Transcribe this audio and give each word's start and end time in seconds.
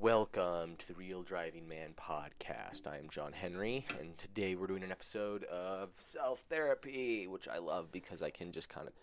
Welcome 0.00 0.76
to 0.78 0.88
the 0.88 0.94
Real 0.94 1.22
Driving 1.22 1.68
Man 1.68 1.90
podcast. 1.94 2.86
I 2.86 2.96
am 2.96 3.10
John 3.10 3.34
Henry, 3.34 3.84
and 4.00 4.16
today 4.16 4.54
we're 4.54 4.66
doing 4.66 4.82
an 4.82 4.90
episode 4.90 5.44
of 5.44 5.90
self 5.92 6.40
therapy, 6.40 7.26
which 7.26 7.46
I 7.46 7.58
love 7.58 7.92
because 7.92 8.22
I 8.22 8.30
can 8.30 8.50
just 8.50 8.70
kind 8.70 8.86
of 8.88 8.94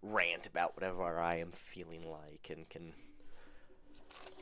rant 0.00 0.46
about 0.46 0.74
whatever 0.74 1.20
I 1.20 1.34
am 1.36 1.50
feeling 1.50 2.10
like 2.10 2.48
and 2.48 2.66
can 2.70 2.94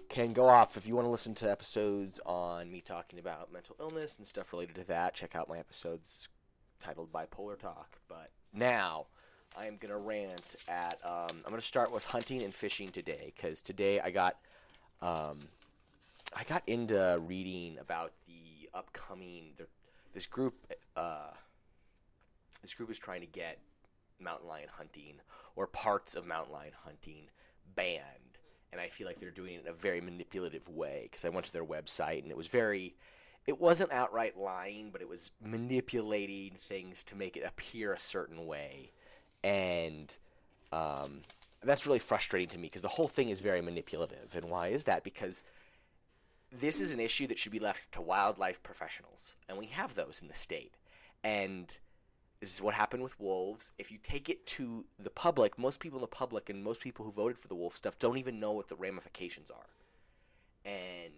can 0.08 0.32
go 0.32 0.46
off. 0.46 0.76
If 0.76 0.86
you 0.86 0.94
want 0.94 1.06
to 1.06 1.10
listen 1.10 1.34
to 1.34 1.50
episodes 1.50 2.20
on 2.24 2.70
me 2.70 2.80
talking 2.80 3.18
about 3.18 3.52
mental 3.52 3.74
illness 3.80 4.18
and 4.18 4.24
stuff 4.24 4.52
related 4.52 4.76
to 4.76 4.84
that, 4.84 5.14
check 5.14 5.34
out 5.34 5.48
my 5.48 5.58
episodes 5.58 6.28
titled 6.80 7.10
Bipolar 7.10 7.58
Talk. 7.58 7.98
But 8.06 8.30
now 8.52 9.06
I 9.58 9.66
am 9.66 9.76
gonna 9.78 9.98
rant 9.98 10.54
at. 10.68 11.00
Um, 11.04 11.38
I'm 11.44 11.50
gonna 11.50 11.60
start 11.60 11.92
with 11.92 12.04
hunting 12.04 12.44
and 12.44 12.54
fishing 12.54 12.86
today 12.86 13.32
because 13.34 13.62
today 13.62 13.98
I 13.98 14.12
got. 14.12 14.36
Um, 15.02 15.38
I 16.38 16.44
got 16.44 16.62
into 16.68 17.20
reading 17.26 17.78
about 17.80 18.12
the 18.28 18.70
upcoming. 18.72 19.54
This 20.14 20.28
group, 20.28 20.54
uh, 20.96 21.32
this 22.62 22.74
group 22.74 22.90
is 22.92 22.98
trying 22.98 23.22
to 23.22 23.26
get 23.26 23.58
mountain 24.20 24.46
lion 24.46 24.68
hunting 24.70 25.14
or 25.56 25.66
parts 25.66 26.14
of 26.14 26.26
mountain 26.26 26.52
lion 26.52 26.72
hunting 26.84 27.24
banned, 27.74 28.38
and 28.70 28.80
I 28.80 28.86
feel 28.86 29.08
like 29.08 29.18
they're 29.18 29.32
doing 29.32 29.54
it 29.54 29.62
in 29.62 29.68
a 29.68 29.72
very 29.72 30.00
manipulative 30.00 30.68
way. 30.68 31.08
Because 31.10 31.24
I 31.24 31.28
went 31.28 31.46
to 31.46 31.52
their 31.52 31.64
website 31.64 32.22
and 32.22 32.30
it 32.30 32.36
was 32.36 32.46
very. 32.46 32.94
It 33.48 33.58
wasn't 33.58 33.92
outright 33.92 34.38
lying, 34.38 34.90
but 34.92 35.00
it 35.00 35.08
was 35.08 35.30
manipulating 35.42 36.52
things 36.56 37.02
to 37.04 37.16
make 37.16 37.36
it 37.36 37.44
appear 37.44 37.94
a 37.94 37.98
certain 37.98 38.46
way, 38.46 38.92
and 39.42 40.14
um, 40.70 41.22
that's 41.64 41.86
really 41.86 41.98
frustrating 41.98 42.50
to 42.50 42.58
me 42.58 42.64
because 42.64 42.82
the 42.82 42.88
whole 42.88 43.08
thing 43.08 43.30
is 43.30 43.40
very 43.40 43.62
manipulative. 43.62 44.36
And 44.36 44.50
why 44.50 44.68
is 44.68 44.84
that? 44.84 45.02
Because 45.02 45.42
this 46.50 46.80
is 46.80 46.92
an 46.92 47.00
issue 47.00 47.26
that 47.26 47.38
should 47.38 47.52
be 47.52 47.58
left 47.58 47.92
to 47.92 48.00
wildlife 48.00 48.62
professionals, 48.62 49.36
and 49.48 49.58
we 49.58 49.66
have 49.66 49.94
those 49.94 50.20
in 50.22 50.28
the 50.28 50.34
state. 50.34 50.74
And 51.22 51.76
this 52.40 52.54
is 52.54 52.62
what 52.62 52.74
happened 52.74 53.02
with 53.02 53.18
wolves. 53.18 53.72
If 53.78 53.90
you 53.90 53.98
take 54.02 54.28
it 54.28 54.46
to 54.46 54.84
the 54.98 55.10
public, 55.10 55.58
most 55.58 55.80
people 55.80 55.98
in 55.98 56.02
the 56.02 56.06
public 56.06 56.48
and 56.48 56.62
most 56.62 56.80
people 56.80 57.04
who 57.04 57.10
voted 57.10 57.38
for 57.38 57.48
the 57.48 57.54
wolf 57.54 57.76
stuff 57.76 57.98
don't 57.98 58.18
even 58.18 58.38
know 58.38 58.52
what 58.52 58.68
the 58.68 58.76
ramifications 58.76 59.50
are. 59.50 59.66
And 60.64 61.12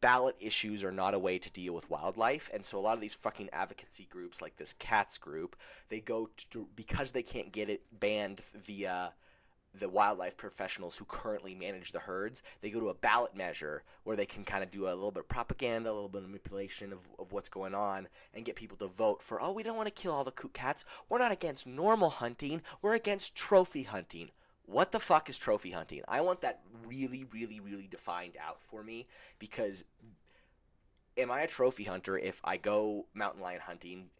ballot 0.00 0.36
issues 0.40 0.84
are 0.84 0.92
not 0.92 1.14
a 1.14 1.18
way 1.18 1.38
to 1.38 1.50
deal 1.50 1.72
with 1.72 1.88
wildlife 1.88 2.50
and 2.52 2.64
so 2.64 2.78
a 2.78 2.80
lot 2.80 2.94
of 2.94 3.00
these 3.00 3.14
fucking 3.14 3.48
advocacy 3.52 4.06
groups 4.10 4.42
like 4.42 4.56
this 4.56 4.74
cats 4.74 5.16
group 5.16 5.56
they 5.88 5.98
go 5.98 6.28
to 6.36 6.68
because 6.76 7.12
they 7.12 7.22
can't 7.22 7.52
get 7.52 7.70
it 7.70 7.82
banned 7.98 8.40
via 8.54 9.14
the 9.78 9.88
wildlife 9.88 10.36
professionals 10.36 10.96
who 10.96 11.04
currently 11.04 11.54
manage 11.54 11.92
the 11.92 12.00
herds, 12.00 12.42
they 12.60 12.70
go 12.70 12.80
to 12.80 12.88
a 12.88 12.94
ballot 12.94 13.34
measure 13.36 13.82
where 14.04 14.16
they 14.16 14.26
can 14.26 14.44
kind 14.44 14.62
of 14.62 14.70
do 14.70 14.86
a 14.86 14.90
little 14.90 15.10
bit 15.10 15.20
of 15.20 15.28
propaganda, 15.28 15.90
a 15.90 15.92
little 15.92 16.08
bit 16.08 16.22
of 16.22 16.28
manipulation 16.28 16.92
of, 16.92 17.06
of 17.18 17.32
what's 17.32 17.48
going 17.48 17.74
on, 17.74 18.08
and 18.34 18.44
get 18.44 18.56
people 18.56 18.76
to 18.76 18.86
vote 18.86 19.22
for, 19.22 19.40
oh, 19.40 19.52
we 19.52 19.62
don't 19.62 19.76
want 19.76 19.86
to 19.86 20.02
kill 20.02 20.12
all 20.12 20.24
the 20.24 20.30
coot 20.30 20.54
cats. 20.54 20.84
We're 21.08 21.18
not 21.18 21.32
against 21.32 21.66
normal 21.66 22.10
hunting, 22.10 22.62
we're 22.82 22.94
against 22.94 23.34
trophy 23.34 23.82
hunting. 23.84 24.30
What 24.66 24.92
the 24.92 25.00
fuck 25.00 25.30
is 25.30 25.38
trophy 25.38 25.70
hunting? 25.70 26.02
I 26.06 26.20
want 26.20 26.42
that 26.42 26.60
really, 26.86 27.24
really, 27.32 27.58
really 27.58 27.86
defined 27.86 28.34
out 28.38 28.60
for 28.60 28.82
me 28.82 29.06
because 29.38 29.84
am 31.16 31.30
I 31.30 31.40
a 31.40 31.46
trophy 31.46 31.84
hunter 31.84 32.18
if 32.18 32.40
I 32.44 32.58
go 32.58 33.06
mountain 33.14 33.40
lion 33.40 33.60
hunting, 33.64 34.10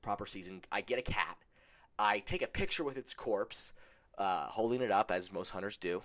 proper 0.00 0.24
season, 0.24 0.62
I 0.72 0.80
get 0.80 0.98
a 0.98 1.02
cat, 1.02 1.36
I 1.98 2.20
take 2.20 2.42
a 2.42 2.46
picture 2.46 2.84
with 2.84 2.96
its 2.96 3.12
corpse, 3.12 3.72
uh, 4.18 4.46
holding 4.48 4.82
it 4.82 4.90
up 4.90 5.10
as 5.10 5.32
most 5.32 5.50
hunters 5.50 5.76
do. 5.76 6.02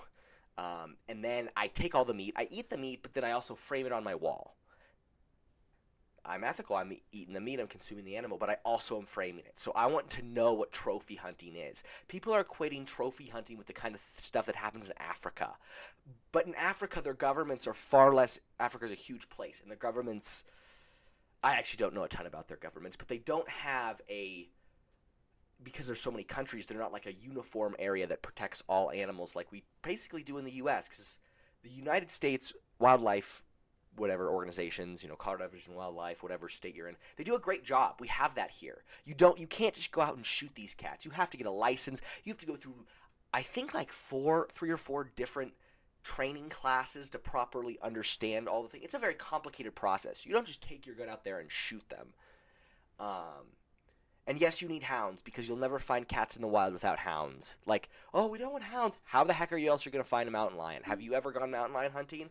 Um, 0.57 0.95
and 1.09 1.23
then 1.23 1.49
I 1.57 1.67
take 1.67 1.95
all 1.95 2.05
the 2.05 2.13
meat. 2.13 2.33
I 2.37 2.47
eat 2.51 2.69
the 2.69 2.77
meat, 2.77 2.99
but 3.01 3.13
then 3.13 3.23
I 3.23 3.31
also 3.31 3.55
frame 3.55 3.85
it 3.85 3.91
on 3.91 4.03
my 4.03 4.15
wall. 4.15 4.55
I'm 6.25 6.43
ethical. 6.43 6.77
I'm 6.77 6.95
eating 7.11 7.33
the 7.33 7.41
meat. 7.41 7.59
I'm 7.59 7.67
consuming 7.67 8.05
the 8.05 8.15
animal, 8.15 8.37
but 8.37 8.49
I 8.49 8.57
also 8.63 8.97
am 8.97 9.05
framing 9.05 9.45
it. 9.45 9.57
So 9.57 9.73
I 9.75 9.87
want 9.87 10.09
to 10.11 10.21
know 10.23 10.53
what 10.53 10.71
trophy 10.71 11.15
hunting 11.15 11.55
is. 11.55 11.83
People 12.07 12.31
are 12.33 12.43
equating 12.43 12.85
trophy 12.85 13.27
hunting 13.27 13.57
with 13.57 13.67
the 13.67 13.73
kind 13.73 13.93
of 13.93 13.99
stuff 13.99 14.45
that 14.45 14.55
happens 14.55 14.87
in 14.87 14.95
Africa. 14.99 15.51
But 16.31 16.47
in 16.47 16.55
Africa, 16.55 17.01
their 17.01 17.13
governments 17.13 17.67
are 17.67 17.73
far 17.73 18.13
less. 18.13 18.39
Africa 18.59 18.85
is 18.85 18.91
a 18.91 18.95
huge 18.95 19.27
place, 19.29 19.59
and 19.59 19.69
their 19.69 19.77
governments. 19.77 20.45
I 21.43 21.55
actually 21.55 21.77
don't 21.77 21.93
know 21.93 22.03
a 22.03 22.07
ton 22.07 22.25
about 22.25 22.47
their 22.47 22.57
governments, 22.57 22.95
but 22.95 23.09
they 23.09 23.17
don't 23.17 23.49
have 23.49 23.99
a 24.09 24.47
because 25.63 25.87
there's 25.87 26.01
so 26.01 26.11
many 26.11 26.23
countries, 26.23 26.65
they're 26.65 26.79
not 26.79 26.93
like 26.93 27.05
a 27.05 27.13
uniform 27.13 27.75
area 27.79 28.07
that 28.07 28.21
protects 28.21 28.63
all 28.67 28.91
animals 28.91 29.35
like 29.35 29.51
we 29.51 29.63
basically 29.81 30.23
do 30.23 30.37
in 30.37 30.45
the 30.45 30.51
U.S. 30.53 30.87
Because 30.87 31.19
the 31.63 31.69
United 31.69 32.11
States 32.11 32.53
wildlife, 32.79 33.43
whatever 33.95 34.29
organizations, 34.29 35.03
you 35.03 35.09
know, 35.09 35.15
Colorado 35.15 35.45
Division 35.45 35.75
Wildlife, 35.75 36.23
whatever 36.23 36.49
state 36.49 36.75
you're 36.75 36.87
in, 36.87 36.97
they 37.17 37.23
do 37.23 37.35
a 37.35 37.39
great 37.39 37.63
job. 37.63 37.95
We 37.99 38.07
have 38.07 38.35
that 38.35 38.51
here. 38.51 38.83
You 39.05 39.13
don't, 39.13 39.39
you 39.39 39.47
can't 39.47 39.73
just 39.73 39.91
go 39.91 40.01
out 40.01 40.15
and 40.15 40.25
shoot 40.25 40.53
these 40.55 40.73
cats. 40.73 41.05
You 41.05 41.11
have 41.11 41.29
to 41.31 41.37
get 41.37 41.47
a 41.47 41.51
license. 41.51 42.01
You 42.23 42.31
have 42.31 42.39
to 42.39 42.47
go 42.47 42.55
through, 42.55 42.85
I 43.33 43.41
think, 43.41 43.73
like 43.73 43.91
four, 43.91 44.47
three 44.51 44.69
or 44.69 44.77
four 44.77 45.11
different 45.15 45.53
training 46.03 46.49
classes 46.49 47.09
to 47.11 47.19
properly 47.19 47.79
understand 47.81 48.47
all 48.47 48.61
the 48.61 48.69
things. 48.69 48.83
It's 48.83 48.93
a 48.93 48.99
very 48.99 49.13
complicated 49.13 49.73
process. 49.73 50.25
You 50.25 50.33
don't 50.33 50.45
just 50.45 50.61
take 50.61 50.85
your 50.85 50.95
gun 50.95 51.09
out 51.09 51.23
there 51.23 51.39
and 51.39 51.49
shoot 51.49 51.87
them. 51.89 52.07
Um, 52.99 53.47
and 54.25 54.39
yes, 54.39 54.61
you 54.61 54.67
need 54.67 54.83
hounds 54.83 55.21
because 55.21 55.47
you'll 55.47 55.57
never 55.57 55.79
find 55.79 56.07
cats 56.07 56.35
in 56.35 56.41
the 56.41 56.47
wild 56.47 56.73
without 56.73 56.99
hounds. 56.99 57.57
Like, 57.65 57.89
oh, 58.13 58.27
we 58.27 58.37
don't 58.37 58.53
want 58.53 58.63
hounds. 58.63 58.97
How 59.03 59.23
the 59.23 59.33
heck 59.33 59.51
are 59.51 59.57
you 59.57 59.69
else 59.69 59.85
going 59.85 60.03
to 60.03 60.09
find 60.09 60.29
a 60.29 60.31
mountain 60.31 60.57
lion? 60.57 60.83
Have 60.83 61.01
you 61.01 61.13
ever 61.13 61.31
gone 61.31 61.51
mountain 61.51 61.73
lion 61.73 61.91
hunting? 61.91 62.29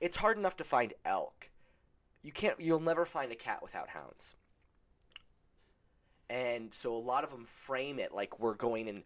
It's 0.00 0.18
hard 0.18 0.36
enough 0.36 0.56
to 0.58 0.64
find 0.64 0.92
elk. 1.04 1.50
You 2.22 2.32
can't. 2.32 2.60
You'll 2.60 2.80
never 2.80 3.06
find 3.06 3.32
a 3.32 3.36
cat 3.36 3.62
without 3.62 3.88
hounds. 3.88 4.34
And 6.28 6.72
so 6.72 6.94
a 6.94 6.98
lot 6.98 7.24
of 7.24 7.30
them 7.30 7.46
frame 7.46 7.98
it 7.98 8.14
like 8.14 8.38
we're 8.38 8.54
going 8.54 8.88
and 8.88 9.02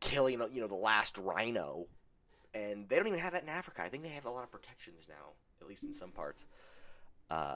killing, 0.00 0.40
you 0.52 0.60
know, 0.60 0.66
the 0.66 0.74
last 0.74 1.16
rhino, 1.18 1.86
and 2.52 2.88
they 2.88 2.96
don't 2.96 3.06
even 3.06 3.20
have 3.20 3.32
that 3.32 3.42
in 3.42 3.48
Africa. 3.48 3.82
I 3.82 3.88
think 3.88 4.02
they 4.02 4.10
have 4.10 4.26
a 4.26 4.30
lot 4.30 4.44
of 4.44 4.50
protections 4.50 5.06
now, 5.08 5.32
at 5.60 5.68
least 5.68 5.84
in 5.84 5.92
some 5.92 6.10
parts. 6.10 6.46
Uh, 7.30 7.54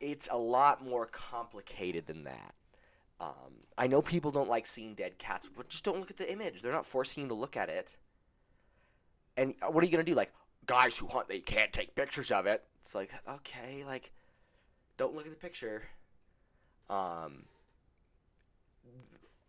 it's 0.00 0.28
a 0.30 0.36
lot 0.36 0.84
more 0.84 1.06
complicated 1.06 2.06
than 2.06 2.24
that. 2.24 2.54
Um, 3.20 3.62
I 3.78 3.86
know 3.86 4.02
people 4.02 4.30
don't 4.30 4.48
like 4.48 4.66
seeing 4.66 4.94
dead 4.94 5.18
cats, 5.18 5.48
but 5.54 5.68
just 5.68 5.84
don't 5.84 6.00
look 6.00 6.10
at 6.10 6.16
the 6.16 6.30
image. 6.30 6.62
They're 6.62 6.72
not 6.72 6.86
forcing 6.86 7.22
you 7.24 7.28
to 7.28 7.34
look 7.34 7.56
at 7.56 7.68
it. 7.68 7.96
And 9.36 9.54
what 9.68 9.82
are 9.82 9.86
you 9.86 9.92
gonna 9.92 10.04
do? 10.04 10.14
Like 10.14 10.32
guys 10.66 10.98
who 10.98 11.06
hunt, 11.06 11.28
they 11.28 11.40
can't 11.40 11.72
take 11.72 11.94
pictures 11.94 12.30
of 12.30 12.46
it. 12.46 12.64
It's 12.80 12.94
like 12.94 13.10
okay, 13.28 13.84
like 13.86 14.12
don't 14.96 15.14
look 15.14 15.26
at 15.26 15.30
the 15.30 15.38
picture. 15.38 15.82
Um, 16.90 17.44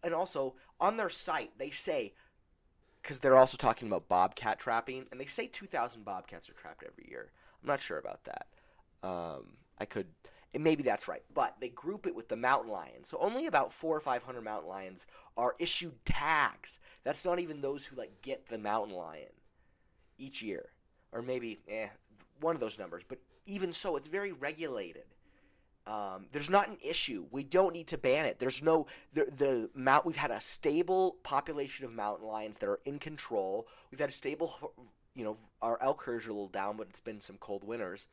and 0.03 0.13
also 0.13 0.55
on 0.79 0.97
their 0.97 1.09
site 1.09 1.51
they 1.57 1.69
say 1.69 2.13
because 3.01 3.19
they're 3.19 3.37
also 3.37 3.55
talking 3.55 3.87
about 3.87 4.07
bobcat 4.07 4.57
trapping, 4.57 5.05
and 5.11 5.19
they 5.21 5.25
say 5.25 5.45
two 5.45 5.67
thousand 5.67 6.05
bobcats 6.05 6.49
are 6.49 6.53
trapped 6.53 6.83
every 6.83 7.07
year. 7.09 7.31
I'm 7.61 7.67
not 7.67 7.81
sure 7.81 7.99
about 7.99 8.23
that. 8.23 8.47
Um, 9.07 9.57
I 9.77 9.85
could 9.85 10.07
and 10.55 10.63
maybe 10.63 10.83
that's 10.83 11.09
right, 11.09 11.21
but 11.33 11.57
they 11.59 11.67
group 11.67 12.07
it 12.07 12.15
with 12.15 12.29
the 12.29 12.37
mountain 12.37 12.71
lion. 12.71 13.03
So 13.03 13.17
only 13.19 13.45
about 13.45 13.73
four 13.73 13.95
or 13.95 13.99
five 13.99 14.23
hundred 14.23 14.43
mountain 14.45 14.69
lions 14.69 15.05
are 15.35 15.53
issued 15.59 15.93
tags. 16.05 16.79
That's 17.03 17.25
not 17.25 17.39
even 17.39 17.59
those 17.59 17.85
who 17.85 17.97
like 17.97 18.21
get 18.21 18.47
the 18.47 18.57
mountain 18.57 18.95
lion 18.95 19.33
each 20.17 20.41
year, 20.41 20.69
or 21.11 21.21
maybe 21.21 21.59
eh, 21.67 21.89
one 22.39 22.55
of 22.55 22.61
those 22.61 22.79
numbers. 22.79 23.03
But 23.05 23.19
even 23.45 23.73
so, 23.73 23.97
it's 23.97 24.07
very 24.07 24.31
regulated. 24.31 25.03
Um, 25.85 26.27
there's 26.31 26.49
not 26.49 26.69
an 26.69 26.77
issue. 26.81 27.25
We 27.31 27.43
don't 27.43 27.73
need 27.73 27.87
to 27.87 27.97
ban 27.97 28.25
it. 28.25 28.39
There's 28.39 28.63
no 28.63 28.87
the 29.13 29.25
the 29.25 29.69
mount. 29.75 30.05
We've 30.05 30.15
had 30.15 30.31
a 30.31 30.39
stable 30.39 31.17
population 31.23 31.83
of 31.85 31.91
mountain 31.91 32.27
lions 32.27 32.59
that 32.59 32.69
are 32.69 32.79
in 32.85 32.97
control. 32.97 33.67
We've 33.91 33.99
had 33.99 34.09
a 34.09 34.13
stable, 34.13 34.73
you 35.15 35.25
know, 35.25 35.35
our 35.61 35.77
elk 35.81 36.03
herds 36.03 36.27
are 36.27 36.29
a 36.29 36.33
little 36.33 36.47
down, 36.47 36.77
but 36.77 36.87
it's 36.89 37.01
been 37.01 37.19
some 37.19 37.35
cold 37.39 37.65
winters. 37.65 38.07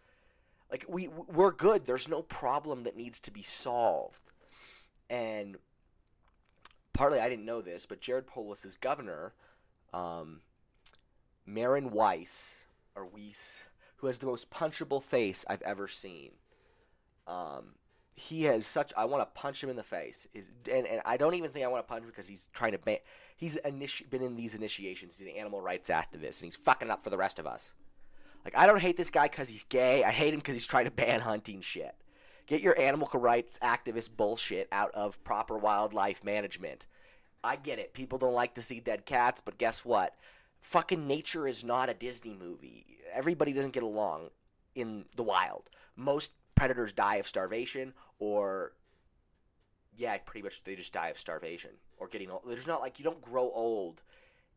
Like 0.73 0.87
we 0.89 1.07
we're 1.07 1.53
good. 1.53 1.85
There's 1.85 2.09
no 2.09 2.23
problem 2.23 2.85
that 2.85 2.97
needs 2.97 3.21
to 3.21 3.31
be 3.31 3.43
solved. 3.43 4.33
And 5.11 5.59
partly 6.95 7.21
I 7.21 7.29
didn't 7.29 7.45
know 7.45 7.61
this, 7.61 7.85
but 7.85 8.01
Jared 8.01 8.27
Polis's 8.27 8.77
governor, 8.77 9.35
um, 9.93 10.41
Maren 11.45 11.91
Weiss 11.91 12.57
or 12.97 13.05
Weiss, 13.05 13.67
who 13.97 14.07
has 14.07 14.19
the 14.19 14.27
most 14.27 14.51
punchable 14.51 15.03
face 15.03 15.45
I've 15.47 15.63
ever 15.63 15.87
seen. 15.87 16.31
Um, 17.27 17.75
he 18.15 18.45
has 18.45 18.67
such. 18.67 18.93
I 18.97 19.05
want 19.05 19.23
to 19.23 19.41
punch 19.41 19.63
him 19.63 19.71
in 19.71 19.77
the 19.77 19.83
face. 19.83 20.27
Is 20.33 20.51
and, 20.71 20.87
and 20.87 21.03
I 21.05 21.19
don't 21.19 21.35
even 21.35 21.51
think 21.51 21.67
I 21.67 21.69
want 21.69 21.87
to 21.87 21.91
punch 21.91 22.03
him 22.03 22.09
because 22.09 22.29
he's 22.29 22.49
trying 22.55 22.73
to. 22.73 22.79
Ban, 22.79 22.99
he's 23.37 23.59
initi- 23.65 24.09
been 24.09 24.23
in 24.23 24.37
these 24.37 24.55
initiations. 24.55 25.19
He's 25.19 25.29
an 25.29 25.35
animal 25.37 25.61
rights 25.61 25.91
activist, 25.91 26.41
and 26.41 26.45
he's 26.45 26.57
fucking 26.57 26.91
up 26.91 27.05
for 27.05 27.11
the 27.11 27.17
rest 27.19 27.39
of 27.39 27.47
us. 27.47 27.75
Like, 28.45 28.57
I 28.57 28.67
don't 28.67 28.81
hate 28.81 28.97
this 28.97 29.11
guy 29.11 29.29
because 29.29 29.49
he's 29.49 29.65
gay. 29.65 30.05
I 30.05 30.11
hate 30.11 30.35
him 30.35 30.41
because 30.41 30.55
he's 30.55 30.67
trying 30.67 30.87
to 30.87 30.91
ban 30.91 31.21
hunting 31.21 31.61
shit. 31.61 31.95
Get 32.47 32.61
your 32.61 32.79
animal 32.79 33.09
rights 33.15 33.59
activist 33.63 34.17
bullshit 34.17 34.69
out 34.73 34.91
of 34.93 35.23
proper 35.25 35.57
wildlife 35.57 36.25
management. 36.25 36.87
I 37.45 37.57
get 37.57 37.79
it. 37.79 37.95
People 37.95 38.19
don't 38.19 38.35
like 38.35 38.55
to 38.55 38.63
see 38.63 38.81
dead 38.81 39.07
cats, 39.07 39.41
but 39.41 39.59
guess 39.59 39.85
what? 39.85 40.15
fucking 40.63 41.07
nature 41.07 41.47
is 41.47 41.63
not 41.63 41.91
a 41.91 41.95
Disney 41.95 42.35
movie. 42.35 42.87
Everybody 43.13 43.53
doesn't 43.53 43.75
get 43.75 43.83
along 43.83 44.31
in 44.75 45.05
the 45.17 45.23
wild. 45.23 45.69
Most 45.97 46.33
predators 46.55 46.93
die 46.93 47.17
of 47.17 47.27
starvation 47.27 47.93
or 48.19 48.73
yeah, 49.95 50.17
pretty 50.19 50.43
much 50.43 50.63
they 50.63 50.75
just 50.75 50.93
die 50.93 51.09
of 51.09 51.19
starvation 51.19 51.73
or 51.99 52.09
getting 52.09 52.31
old. 52.31 52.43
There's 52.47 52.67
not 52.67 52.81
like 52.81 52.99
you 52.99 53.05
don't 53.05 53.21
grow 53.21 53.51
old 53.51 54.03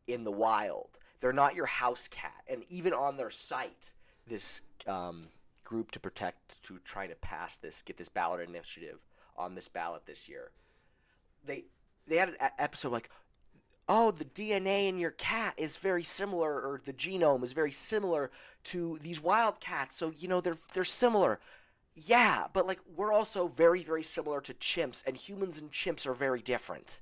in 0.06 0.24
the 0.24 0.32
wild. 0.32 0.98
They're 1.20 1.32
not 1.32 1.54
your 1.54 1.66
house 1.66 2.08
cat. 2.08 2.42
And 2.48 2.64
even 2.68 2.92
on 2.92 3.16
their 3.16 3.30
site, 3.30 3.92
this 4.26 4.60
um, 4.86 5.28
group 5.64 5.90
to 5.92 6.00
protect, 6.00 6.62
to 6.64 6.78
try 6.84 7.06
to 7.06 7.14
pass 7.16 7.58
this, 7.58 7.82
get 7.82 7.96
this 7.96 8.08
ballot 8.08 8.46
initiative 8.46 8.98
on 9.36 9.54
this 9.54 9.68
ballot 9.68 10.06
this 10.06 10.28
year, 10.28 10.50
they 11.44 11.64
they 12.06 12.16
had 12.16 12.28
an 12.28 12.50
episode 12.58 12.92
like, 12.92 13.10
oh, 13.88 14.10
the 14.10 14.24
DNA 14.24 14.88
in 14.88 14.98
your 14.98 15.10
cat 15.12 15.54
is 15.56 15.76
very 15.76 16.02
similar, 16.02 16.54
or 16.54 16.80
the 16.84 16.92
genome 16.92 17.42
is 17.42 17.52
very 17.52 17.72
similar 17.72 18.30
to 18.64 18.98
these 19.02 19.20
wild 19.20 19.60
cats. 19.60 19.96
So 19.96 20.12
you 20.16 20.28
know 20.28 20.40
they're 20.40 20.58
they're 20.74 20.84
similar. 20.84 21.40
Yeah, 21.94 22.46
but 22.52 22.66
like 22.66 22.80
we're 22.94 23.12
also 23.12 23.46
very 23.46 23.82
very 23.82 24.02
similar 24.02 24.40
to 24.42 24.54
chimps, 24.54 25.06
and 25.06 25.16
humans 25.16 25.58
and 25.58 25.70
chimps 25.72 26.06
are 26.06 26.14
very 26.14 26.42
different 26.42 27.00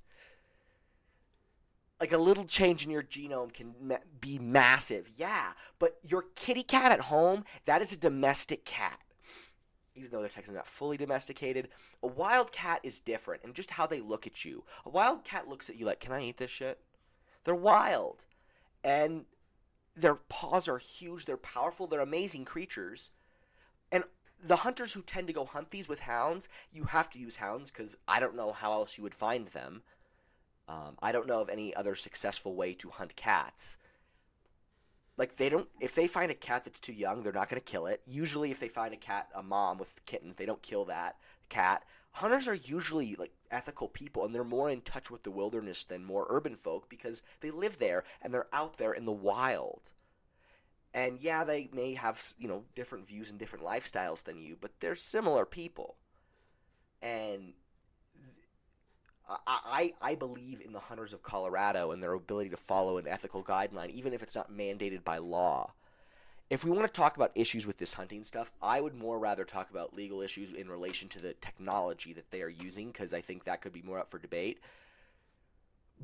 like 2.04 2.12
a 2.12 2.18
little 2.18 2.44
change 2.44 2.84
in 2.84 2.90
your 2.90 3.02
genome 3.02 3.50
can 3.50 3.74
ma- 3.80 3.96
be 4.20 4.38
massive. 4.38 5.08
Yeah, 5.16 5.52
but 5.78 5.96
your 6.02 6.26
kitty 6.34 6.62
cat 6.62 6.92
at 6.92 7.00
home, 7.00 7.46
that 7.64 7.80
is 7.80 7.94
a 7.94 7.96
domestic 7.96 8.66
cat. 8.66 9.00
Even 9.94 10.10
though 10.10 10.20
they're 10.20 10.28
technically 10.28 10.56
not 10.56 10.66
fully 10.66 10.98
domesticated, 10.98 11.68
a 12.02 12.06
wild 12.06 12.52
cat 12.52 12.80
is 12.82 13.00
different 13.00 13.42
and 13.42 13.54
just 13.54 13.70
how 13.70 13.86
they 13.86 14.02
look 14.02 14.26
at 14.26 14.44
you. 14.44 14.64
A 14.84 14.90
wild 14.90 15.24
cat 15.24 15.48
looks 15.48 15.70
at 15.70 15.76
you 15.76 15.86
like, 15.86 15.98
"Can 15.98 16.12
I 16.12 16.20
eat 16.20 16.36
this 16.36 16.50
shit?" 16.50 16.78
They're 17.44 17.54
wild. 17.54 18.26
And 18.82 19.24
their 19.96 20.16
paws 20.16 20.68
are 20.68 20.76
huge, 20.76 21.24
they're 21.24 21.38
powerful, 21.38 21.86
they're 21.86 22.00
amazing 22.00 22.44
creatures. 22.44 23.12
And 23.90 24.04
the 24.42 24.56
hunters 24.56 24.92
who 24.92 25.00
tend 25.00 25.28
to 25.28 25.32
go 25.32 25.46
hunt 25.46 25.70
these 25.70 25.88
with 25.88 26.00
hounds, 26.00 26.50
you 26.70 26.84
have 26.84 27.08
to 27.10 27.18
use 27.18 27.36
hounds 27.36 27.70
cuz 27.70 27.96
I 28.06 28.20
don't 28.20 28.36
know 28.36 28.52
how 28.52 28.72
else 28.72 28.98
you 28.98 29.02
would 29.04 29.14
find 29.14 29.48
them 29.48 29.84
um, 30.68 30.96
I 31.02 31.12
don't 31.12 31.26
know 31.26 31.40
of 31.40 31.48
any 31.48 31.74
other 31.74 31.94
successful 31.94 32.54
way 32.54 32.74
to 32.74 32.88
hunt 32.88 33.16
cats. 33.16 33.78
Like 35.16 35.36
they 35.36 35.48
don't, 35.48 35.68
if 35.80 35.94
they 35.94 36.08
find 36.08 36.30
a 36.30 36.34
cat 36.34 36.64
that's 36.64 36.80
too 36.80 36.92
young, 36.92 37.22
they're 37.22 37.32
not 37.32 37.48
going 37.48 37.60
to 37.60 37.72
kill 37.72 37.86
it. 37.86 38.00
Usually, 38.06 38.50
if 38.50 38.58
they 38.58 38.68
find 38.68 38.92
a 38.92 38.96
cat, 38.96 39.28
a 39.34 39.42
mom 39.42 39.78
with 39.78 40.04
kittens, 40.06 40.36
they 40.36 40.46
don't 40.46 40.62
kill 40.62 40.86
that 40.86 41.16
cat. 41.48 41.84
Hunters 42.12 42.48
are 42.48 42.54
usually 42.54 43.14
like 43.16 43.32
ethical 43.50 43.88
people, 43.88 44.24
and 44.24 44.34
they're 44.34 44.44
more 44.44 44.70
in 44.70 44.80
touch 44.80 45.10
with 45.10 45.22
the 45.22 45.30
wilderness 45.30 45.84
than 45.84 46.04
more 46.04 46.26
urban 46.30 46.56
folk 46.56 46.88
because 46.88 47.22
they 47.40 47.50
live 47.50 47.78
there 47.78 48.04
and 48.22 48.32
they're 48.32 48.48
out 48.52 48.78
there 48.78 48.92
in 48.92 49.04
the 49.04 49.12
wild. 49.12 49.92
And 50.92 51.18
yeah, 51.18 51.44
they 51.44 51.68
may 51.72 51.94
have 51.94 52.22
you 52.38 52.48
know 52.48 52.64
different 52.74 53.06
views 53.06 53.30
and 53.30 53.38
different 53.38 53.64
lifestyles 53.64 54.24
than 54.24 54.40
you, 54.40 54.56
but 54.60 54.72
they're 54.80 54.96
similar 54.96 55.44
people. 55.44 55.96
And 57.02 57.52
I, 59.26 59.92
I 60.02 60.14
believe 60.14 60.60
in 60.60 60.72
the 60.72 60.80
hunters 60.80 61.12
of 61.12 61.22
Colorado 61.22 61.92
and 61.92 62.02
their 62.02 62.12
ability 62.12 62.50
to 62.50 62.56
follow 62.56 62.98
an 62.98 63.08
ethical 63.08 63.42
guideline, 63.42 63.90
even 63.90 64.12
if 64.12 64.22
it's 64.22 64.34
not 64.34 64.52
mandated 64.52 65.02
by 65.02 65.18
law. 65.18 65.72
If 66.50 66.62
we 66.62 66.70
want 66.70 66.86
to 66.86 66.92
talk 66.92 67.16
about 67.16 67.32
issues 67.34 67.66
with 67.66 67.78
this 67.78 67.94
hunting 67.94 68.22
stuff, 68.22 68.52
I 68.60 68.80
would 68.82 68.94
more 68.94 69.18
rather 69.18 69.44
talk 69.44 69.70
about 69.70 69.94
legal 69.94 70.20
issues 70.20 70.52
in 70.52 70.68
relation 70.68 71.08
to 71.10 71.20
the 71.20 71.32
technology 71.34 72.12
that 72.12 72.30
they 72.30 72.42
are 72.42 72.50
using, 72.50 72.88
because 72.88 73.14
I 73.14 73.22
think 73.22 73.44
that 73.44 73.62
could 73.62 73.72
be 73.72 73.82
more 73.82 73.98
up 73.98 74.10
for 74.10 74.18
debate. 74.18 74.60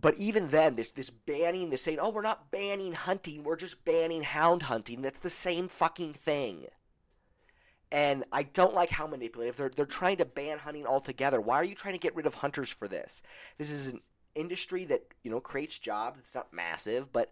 But 0.01 0.15
even 0.15 0.49
then, 0.49 0.77
this 0.77 0.93
this 0.93 1.11
banning, 1.11 1.69
this 1.69 1.83
saying, 1.83 1.99
"Oh, 2.01 2.11
we're 2.11 2.23
not 2.23 2.51
banning 2.51 2.95
hunting, 2.95 3.45
we're 3.45 3.57
just 3.57 3.85
banning 3.85 4.23
hound 4.23 4.63
hunting." 4.63 5.03
That's 5.03 5.21
the 5.21 5.29
same 5.29 5.69
fucking 5.69 6.15
thing 6.15 6.69
and 7.93 8.25
I 8.33 8.45
don't 8.45 8.75
like 8.75 8.91
how 8.91 9.07
manipulative 9.07 9.57
they're. 9.57 9.69
They're 9.69 9.87
trying 9.87 10.19
to 10.19 10.25
ban 10.25 10.59
hunting 10.59 10.87
altogether. 10.87 11.41
Why 11.41 11.57
are 11.57 11.65
you 11.65 11.75
trying 11.75 11.95
to 11.95 12.01
get 12.01 12.15
rid 12.15 12.27
of 12.27 12.35
hunters 12.35 12.71
for 12.71 12.87
this? 12.87 13.23
This 13.59 13.71
is 13.71 13.89
an 13.89 14.01
industry 14.35 14.85
that 14.87 15.03
you 15.23 15.31
know 15.31 15.41
creates 15.41 15.79
jobs. 15.79 16.19
It's 16.19 16.35
not 16.35 16.53
massive, 16.53 17.13
but 17.13 17.31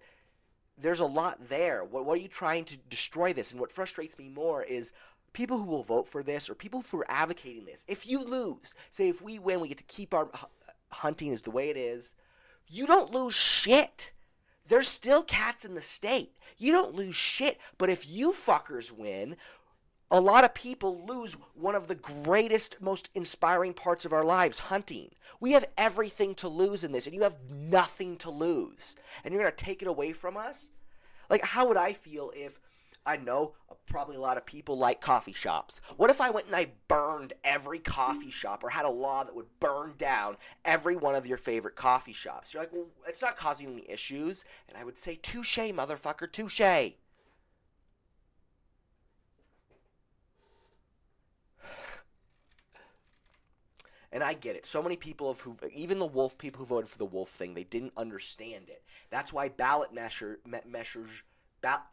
there's 0.76 1.00
a 1.00 1.06
lot 1.06 1.48
there. 1.48 1.84
What, 1.84 2.04
what 2.04 2.18
are 2.18 2.22
you 2.22 2.28
trying 2.28 2.64
to 2.66 2.78
destroy 2.90 3.32
this? 3.32 3.52
And 3.52 3.60
what 3.60 3.72
frustrates 3.72 4.18
me 4.18 4.28
more 4.28 4.62
is 4.62 4.92
people 5.32 5.58
who 5.58 5.66
will 5.66 5.82
vote 5.82 6.08
for 6.08 6.22
this 6.22 6.48
or 6.48 6.54
people 6.54 6.82
who 6.82 7.00
are 7.00 7.10
advocating 7.10 7.64
this. 7.64 7.84
If 7.88 8.08
you 8.08 8.24
lose, 8.24 8.74
say 8.90 9.08
if 9.08 9.22
we 9.22 9.38
win, 9.38 9.60
we 9.60 9.68
get 9.68 9.78
to 9.78 9.84
keep 9.84 10.14
our 10.14 10.28
hunting 10.90 11.32
is 11.32 11.42
the 11.42 11.50
way 11.50 11.70
it 11.70 11.76
is. 11.76 12.14
You 12.68 12.86
don't 12.86 13.12
lose 13.12 13.34
shit. 13.34 14.12
There's 14.66 14.88
still 14.88 15.22
cats 15.22 15.64
in 15.64 15.74
the 15.74 15.80
state. 15.80 16.32
You 16.58 16.72
don't 16.72 16.94
lose 16.94 17.14
shit. 17.14 17.58
But 17.78 17.88
if 17.90 18.08
you 18.08 18.32
fuckers 18.32 18.90
win, 18.90 19.36
a 20.10 20.20
lot 20.20 20.44
of 20.44 20.54
people 20.54 21.04
lose 21.06 21.34
one 21.54 21.74
of 21.74 21.86
the 21.86 21.94
greatest, 21.94 22.80
most 22.80 23.10
inspiring 23.14 23.74
parts 23.74 24.04
of 24.04 24.12
our 24.12 24.24
lives 24.24 24.58
hunting. 24.58 25.10
We 25.40 25.52
have 25.52 25.66
everything 25.76 26.34
to 26.36 26.48
lose 26.48 26.82
in 26.82 26.92
this, 26.92 27.06
and 27.06 27.14
you 27.14 27.22
have 27.22 27.36
nothing 27.50 28.16
to 28.18 28.30
lose. 28.30 28.96
And 29.22 29.32
you're 29.32 29.42
going 29.42 29.54
to 29.54 29.64
take 29.64 29.82
it 29.82 29.88
away 29.88 30.12
from 30.12 30.36
us? 30.36 30.70
Like, 31.28 31.42
how 31.42 31.68
would 31.68 31.76
I 31.76 31.92
feel 31.92 32.32
if 32.34 32.58
I 33.08 33.16
know 33.16 33.54
uh, 33.70 33.74
probably 33.86 34.16
a 34.16 34.20
lot 34.20 34.36
of 34.36 34.44
people 34.44 34.76
like 34.76 35.00
coffee 35.00 35.32
shops. 35.32 35.80
What 35.96 36.10
if 36.10 36.20
I 36.20 36.28
went 36.28 36.46
and 36.46 36.54
I 36.54 36.72
burned 36.88 37.32
every 37.42 37.78
coffee 37.78 38.30
shop 38.30 38.62
or 38.62 38.68
had 38.68 38.84
a 38.84 38.90
law 38.90 39.24
that 39.24 39.34
would 39.34 39.46
burn 39.60 39.94
down 39.96 40.36
every 40.64 40.94
one 40.94 41.14
of 41.14 41.26
your 41.26 41.38
favorite 41.38 41.74
coffee 41.74 42.12
shops? 42.12 42.52
You're 42.52 42.62
like, 42.62 42.72
well, 42.72 42.88
it's 43.06 43.22
not 43.22 43.36
causing 43.36 43.72
any 43.72 43.88
issues. 43.88 44.44
And 44.68 44.76
I 44.76 44.84
would 44.84 44.98
say, 44.98 45.16
touche, 45.16 45.58
motherfucker, 45.58 46.30
touche. 46.30 46.60
And 54.18 54.24
I 54.24 54.32
get 54.32 54.56
it. 54.56 54.66
So 54.66 54.82
many 54.82 54.96
people 54.96 55.32
have, 55.32 55.42
who, 55.42 55.56
even 55.72 56.00
the 56.00 56.04
wolf 56.04 56.36
people 56.38 56.58
who 56.58 56.64
voted 56.64 56.90
for 56.90 56.98
the 56.98 57.04
wolf 57.04 57.28
thing, 57.28 57.54
they 57.54 57.62
didn't 57.62 57.92
understand 57.96 58.64
it. 58.68 58.82
That's 59.10 59.32
why 59.32 59.48
ballot 59.48 59.94
measure, 59.94 60.40
measures, 60.68 61.22
ba- 61.62 61.84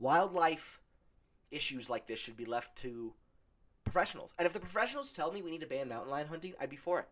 wildlife 0.00 0.80
issues 1.52 1.88
like 1.88 2.08
this 2.08 2.18
should 2.18 2.36
be 2.36 2.44
left 2.44 2.74
to 2.78 3.14
professionals. 3.84 4.34
And 4.40 4.44
if 4.44 4.54
the 4.54 4.58
professionals 4.58 5.12
tell 5.12 5.30
me 5.30 5.40
we 5.40 5.52
need 5.52 5.60
to 5.60 5.68
ban 5.68 5.88
mountain 5.88 6.10
lion 6.10 6.26
hunting, 6.26 6.54
I'd 6.60 6.68
be 6.68 6.74
for 6.74 6.98
it. 6.98 7.06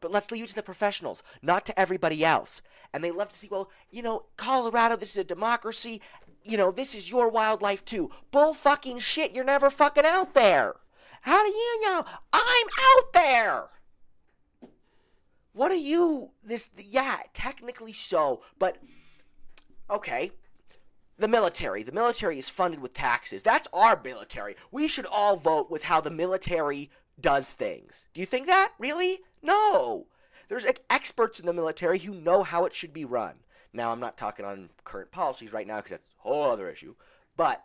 But 0.00 0.10
let's 0.10 0.32
leave 0.32 0.42
it 0.42 0.48
to 0.48 0.56
the 0.56 0.62
professionals, 0.64 1.22
not 1.40 1.64
to 1.66 1.78
everybody 1.78 2.24
else. 2.24 2.62
And 2.92 3.04
they 3.04 3.12
love 3.12 3.28
to 3.28 3.36
see, 3.36 3.46
well, 3.48 3.70
you 3.92 4.02
know, 4.02 4.24
Colorado, 4.36 4.96
this 4.96 5.12
is 5.12 5.18
a 5.18 5.24
democracy. 5.24 6.02
You 6.42 6.56
know, 6.56 6.72
this 6.72 6.96
is 6.96 7.12
your 7.12 7.30
wildlife 7.30 7.84
too. 7.84 8.10
Bull 8.32 8.54
fucking 8.54 8.98
shit, 8.98 9.30
you're 9.30 9.44
never 9.44 9.70
fucking 9.70 10.04
out 10.04 10.34
there. 10.34 10.74
How 11.26 11.42
do 11.42 11.50
you 11.50 11.80
know? 11.82 12.04
I'm 12.32 12.66
out 12.80 13.12
there. 13.12 13.68
What 15.54 15.72
are 15.72 15.74
you? 15.74 16.28
This, 16.44 16.70
yeah, 16.76 17.18
technically 17.34 17.92
so, 17.92 18.42
but 18.60 18.78
okay. 19.90 20.30
The 21.18 21.26
military. 21.26 21.82
The 21.82 21.90
military 21.90 22.38
is 22.38 22.48
funded 22.48 22.80
with 22.80 22.92
taxes. 22.92 23.42
That's 23.42 23.66
our 23.72 24.00
military. 24.04 24.54
We 24.70 24.86
should 24.86 25.06
all 25.10 25.36
vote 25.36 25.68
with 25.68 25.82
how 25.82 26.00
the 26.00 26.12
military 26.12 26.90
does 27.20 27.54
things. 27.54 28.06
Do 28.14 28.20
you 28.20 28.26
think 28.26 28.46
that? 28.46 28.74
Really? 28.78 29.18
No. 29.42 30.06
There's 30.46 30.66
experts 30.88 31.40
in 31.40 31.46
the 31.46 31.52
military 31.52 31.98
who 31.98 32.14
know 32.14 32.44
how 32.44 32.66
it 32.66 32.72
should 32.72 32.92
be 32.92 33.04
run. 33.04 33.34
Now, 33.72 33.90
I'm 33.90 33.98
not 33.98 34.16
talking 34.16 34.44
on 34.44 34.70
current 34.84 35.10
policies 35.10 35.52
right 35.52 35.66
now 35.66 35.78
because 35.78 35.90
that's 35.90 36.08
a 36.24 36.28
whole 36.28 36.52
other 36.52 36.70
issue. 36.70 36.94
But 37.36 37.64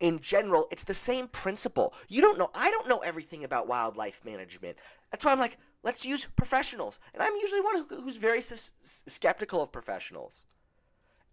in 0.00 0.18
general, 0.20 0.66
it's 0.70 0.84
the 0.84 0.94
same 0.94 1.28
principle. 1.28 1.94
You 2.08 2.20
don't 2.20 2.38
know, 2.38 2.50
I 2.54 2.70
don't 2.70 2.88
know 2.88 2.98
everything 2.98 3.44
about 3.44 3.68
wildlife 3.68 4.24
management. 4.24 4.76
That's 5.10 5.24
why 5.24 5.32
I'm 5.32 5.38
like, 5.38 5.58
let's 5.82 6.04
use 6.04 6.26
professionals. 6.36 6.98
And 7.12 7.22
I'm 7.22 7.36
usually 7.36 7.60
one 7.60 7.76
who, 7.76 8.02
who's 8.02 8.16
very 8.16 8.38
s- 8.38 8.72
skeptical 8.80 9.62
of 9.62 9.72
professionals. 9.72 10.46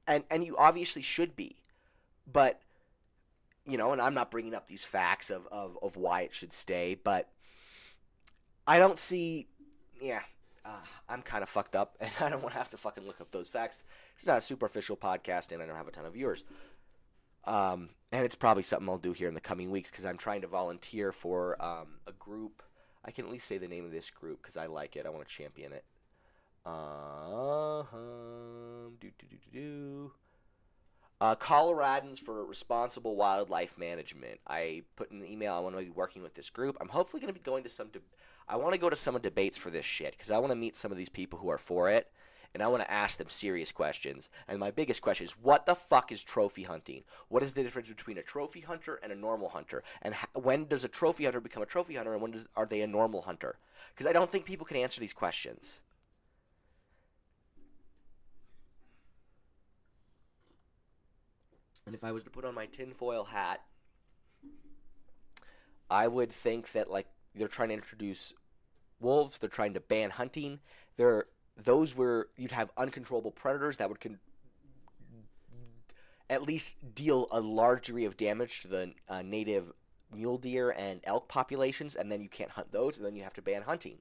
And, 0.08 0.24
and 0.30 0.44
you 0.44 0.56
obviously 0.58 1.02
should 1.02 1.36
be. 1.36 1.58
But, 2.32 2.62
you 3.66 3.78
know, 3.78 3.92
and 3.92 4.02
I'm 4.02 4.14
not 4.14 4.30
bringing 4.32 4.54
up 4.54 4.68
these 4.68 4.84
facts 4.84 5.32
of, 5.32 5.48
of, 5.52 5.78
of 5.82 5.98
why 5.98 6.22
it 6.22 6.34
should 6.34 6.54
stay, 6.54 6.96
but 6.96 7.30
I 8.68 8.78
don't 8.78 9.00
see, 9.00 9.48
yeah, 10.00 10.22
uh, 10.64 10.70
I'm 11.10 11.22
kind 11.22 11.44
of 11.44 11.50
fucked 11.50 11.76
up, 11.76 11.98
and 12.00 12.12
I 12.20 12.30
don't 12.30 12.42
want 12.42 12.54
to 12.54 12.58
have 12.58 12.70
to 12.70 12.78
fucking 12.78 13.06
look 13.06 13.22
up 13.22 13.32
those 13.32 13.50
facts. 13.50 13.84
It's 14.16 14.28
not 14.28 14.38
a 14.38 14.42
superficial 14.42 14.96
podcast, 14.96 15.52
and 15.52 15.62
I 15.62 15.66
don't 15.66 15.76
have 15.76 15.88
a 15.88 15.92
ton 15.92 16.06
of 16.06 16.14
viewers. 16.14 16.44
Um, 17.46 17.90
and 18.12 18.26
it's 18.26 18.36
probably 18.36 18.64
something 18.64 18.88
I'll 18.90 18.98
do 18.98 19.14
here 19.14 19.28
in 19.28 19.34
the 19.34 19.42
coming 19.42 19.72
weeks 19.72 19.90
because 19.90 20.06
I'm 20.06 20.18
trying 20.18 20.42
to 20.42 20.48
volunteer 20.48 21.12
for 21.12 21.62
um, 21.64 22.00
a 22.06 22.12
group. 22.12 22.62
I 23.04 23.12
can 23.12 23.26
at 23.26 23.32
least 23.32 23.48
say 23.48 23.58
the 23.58 23.68
name 23.68 23.86
of 23.86 23.92
this 23.92 24.10
group 24.12 24.42
because 24.42 24.58
I 24.58 24.68
like 24.68 24.96
it. 24.96 25.06
I 25.06 25.10
want 25.10 25.28
to 25.28 25.34
champion 25.34 25.72
it. 25.72 25.84
Uh, 26.66 27.84
do, 29.00 29.10
do, 29.18 29.26
do, 29.30 29.38
do, 29.38 29.52
do. 29.52 30.12
Uh, 31.20 31.36
Coloradans 31.36 32.20
for 32.20 32.46
Responsible 32.46 33.16
Wildlife 33.16 33.78
Management. 33.78 34.40
I 34.48 34.84
put 34.96 35.12
in 35.12 35.20
the 35.20 35.32
email. 35.32 35.54
I 35.54 35.60
want 35.60 35.78
to 35.78 35.82
be 35.82 35.90
working 35.90 36.24
with 36.24 36.34
this 36.34 36.50
group. 36.50 36.78
I'm 36.82 36.90
hopefully 36.90 37.22
going 37.22 37.34
to 37.34 37.40
be 37.40 37.44
going 37.44 37.64
to 37.64 37.70
some. 37.70 37.88
De- 37.88 38.00
I 38.48 38.58
want 38.58 38.74
to 38.74 38.80
go 38.80 38.90
to 38.90 38.96
some 38.96 39.18
debates 39.20 39.58
for 39.58 39.70
this 39.70 39.86
shit 39.86 40.12
because 40.12 40.32
I 40.32 40.40
want 40.40 40.52
to 40.52 40.56
meet 40.56 40.76
some 40.76 40.92
of 40.92 40.98
these 40.98 41.10
people 41.10 41.40
who 41.40 41.50
are 41.50 41.60
for 41.60 41.90
it 41.90 42.12
and 42.54 42.62
I 42.62 42.68
want 42.68 42.84
to 42.84 42.92
ask 42.92 43.18
them 43.18 43.30
serious 43.30 43.72
questions. 43.72 44.30
And 44.48 44.60
my 44.60 44.72
biggest 44.72 45.02
question 45.02 45.26
is, 45.26 45.32
what 45.42 45.66
the 45.66 45.76
fuck 45.76 46.12
is 46.12 46.24
trophy 46.24 46.64
hunting? 46.64 47.04
What 47.30 47.44
is 47.44 47.54
the 47.54 47.64
difference 47.64 47.90
between 47.90 48.18
a 48.18 48.24
trophy 48.24 48.62
hunter 48.62 49.00
and 49.02 49.12
a 49.12 49.16
normal 49.16 49.50
hunter? 49.50 49.84
And 50.02 50.16
when 50.34 50.66
does 50.66 50.84
a 50.84 50.90
trophy 50.90 51.24
hunter 51.24 51.40
become 51.40 51.64
a 51.64 51.68
trophy 51.68 51.96
hunter, 51.96 52.14
and 52.14 52.22
when 52.22 52.32
does 52.32 52.48
are 52.56 52.66
they 52.66 52.82
a 52.82 52.88
normal 52.88 53.22
hunter? 53.22 53.58
Because 53.94 54.08
I 54.08 54.14
don't 54.14 54.30
think 54.30 54.46
people 54.46 54.66
can 54.66 54.78
answer 54.78 55.00
these 55.00 55.14
questions. 55.14 55.82
And 61.86 61.96
if 61.96 62.04
I 62.04 62.12
was 62.12 62.24
to 62.24 62.30
put 62.30 62.46
on 62.46 62.54
my 62.54 62.68
tinfoil 62.68 63.26
hat, 63.26 63.62
I 65.90 66.08
would 66.08 66.32
think 66.32 66.72
that 66.72 66.90
like 66.90 67.08
they're 67.36 67.48
trying 67.48 67.70
to 67.70 67.76
introduce 67.76 68.34
wolves, 69.00 69.40
they're 69.40 69.50
trying 69.50 69.74
to 69.74 69.80
ban 69.80 70.12
hunting. 70.12 70.60
They're 70.98 71.26
those 71.64 71.96
where 71.96 72.28
you'd 72.38 72.52
have 72.52 72.72
uncontrollable 72.78 73.32
predators 73.32 73.78
that 73.78 73.90
would 73.90 74.00
con- 74.00 74.20
at 76.30 76.44
least 76.44 76.76
deal 76.96 77.28
a 77.32 77.42
large 77.42 77.88
degree 77.88 78.06
of 78.06 78.16
damage 78.18 78.62
to 78.62 78.68
the 78.68 78.94
uh, 79.10 79.22
native 79.22 79.72
mule 80.14 80.38
deer 80.38 80.72
and 80.72 81.02
elk 81.04 81.28
populations, 81.28 81.96
and 81.96 82.12
then 82.12 82.22
you 82.22 82.30
can't 82.30 82.52
hunt 82.52 82.72
those, 82.72 82.98
and 82.98 83.06
then 83.06 83.16
you 83.16 83.24
have 83.24 83.34
to 83.34 83.42
ban 83.42 83.64
hunting. 83.64 83.98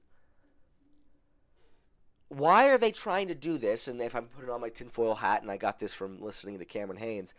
Why 2.29 2.69
are 2.69 2.77
they 2.77 2.91
trying 2.91 3.27
to 3.27 3.35
do 3.35 3.57
this? 3.57 3.89
And 3.89 4.01
if 4.01 4.15
I'm 4.15 4.27
putting 4.27 4.49
on 4.49 4.61
my 4.61 4.69
tinfoil 4.69 5.15
hat, 5.15 5.41
and 5.41 5.51
I 5.51 5.57
got 5.57 5.79
this 5.79 5.93
from 5.93 6.21
listening 6.21 6.59
to 6.59 6.65
Cameron 6.65 6.99
Hanes, 6.99 7.33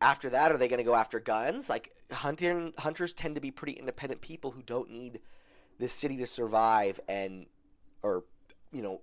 after 0.00 0.30
that, 0.30 0.50
are 0.50 0.58
they 0.58 0.68
going 0.68 0.78
to 0.78 0.84
go 0.84 0.94
after 0.94 1.20
guns? 1.20 1.68
Like 1.68 1.92
hunting 2.10 2.72
hunters 2.78 3.12
tend 3.12 3.36
to 3.36 3.40
be 3.40 3.50
pretty 3.50 3.74
independent 3.74 4.20
people 4.20 4.50
who 4.50 4.62
don't 4.62 4.90
need 4.90 5.20
this 5.78 5.92
city 5.92 6.16
to 6.16 6.26
survive, 6.26 6.98
and 7.08 7.46
or 8.02 8.24
you 8.72 8.82
know, 8.82 9.00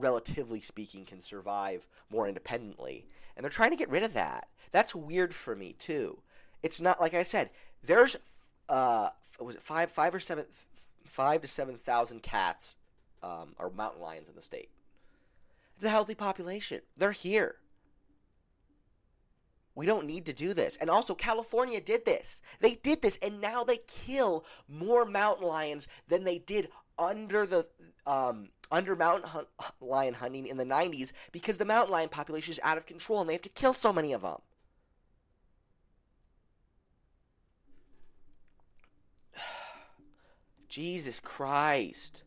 relatively 0.00 0.60
speaking, 0.60 1.04
can 1.04 1.20
survive 1.20 1.86
more 2.10 2.26
independently. 2.26 3.06
And 3.36 3.44
they're 3.44 3.50
trying 3.50 3.70
to 3.70 3.76
get 3.76 3.90
rid 3.90 4.02
of 4.02 4.14
that. 4.14 4.48
That's 4.72 4.94
weird 4.94 5.34
for 5.34 5.54
me 5.54 5.72
too. 5.72 6.22
It's 6.62 6.80
not 6.80 7.00
like 7.00 7.14
I 7.14 7.22
said. 7.22 7.50
There's 7.82 8.16
uh, 8.68 9.10
was 9.40 9.56
it 9.56 9.62
five, 9.62 9.90
five 9.90 10.14
or 10.14 10.20
seven, 10.20 10.44
five 11.06 11.40
to 11.42 11.48
seven 11.48 11.76
thousand 11.76 12.22
cats 12.22 12.76
um, 13.22 13.54
or 13.58 13.70
mountain 13.70 14.02
lions 14.02 14.28
in 14.28 14.34
the 14.34 14.42
state. 14.42 14.70
It's 15.76 15.84
a 15.84 15.90
healthy 15.90 16.14
population. 16.14 16.80
They're 16.96 17.12
here. 17.12 17.56
We 19.74 19.86
don't 19.86 20.06
need 20.06 20.26
to 20.26 20.32
do 20.32 20.52
this. 20.52 20.76
And 20.76 20.90
also, 20.90 21.14
California 21.14 21.80
did 21.80 22.04
this. 22.04 22.42
They 22.58 22.74
did 22.74 23.00
this, 23.00 23.18
and 23.22 23.40
now 23.40 23.64
they 23.64 23.78
kill 23.86 24.44
more 24.68 25.04
mountain 25.06 25.46
lions 25.46 25.88
than 26.08 26.24
they 26.24 26.38
did 26.38 26.68
under 26.98 27.46
the 27.46 27.66
um, 28.06 28.50
under 28.70 28.94
mountain 28.96 29.28
hun- 29.28 29.46
lion 29.80 30.14
hunting 30.14 30.46
in 30.46 30.56
the 30.56 30.64
90s 30.64 31.12
because 31.32 31.58
the 31.58 31.64
mountain 31.64 31.92
lion 31.92 32.08
population 32.08 32.52
is 32.52 32.60
out 32.62 32.76
of 32.76 32.86
control 32.86 33.20
and 33.20 33.28
they 33.28 33.34
have 33.34 33.42
to 33.42 33.48
kill 33.48 33.72
so 33.72 33.92
many 33.92 34.12
of 34.12 34.22
them. 34.22 34.38
Jesus 40.68 41.20
Christ. 41.20 42.22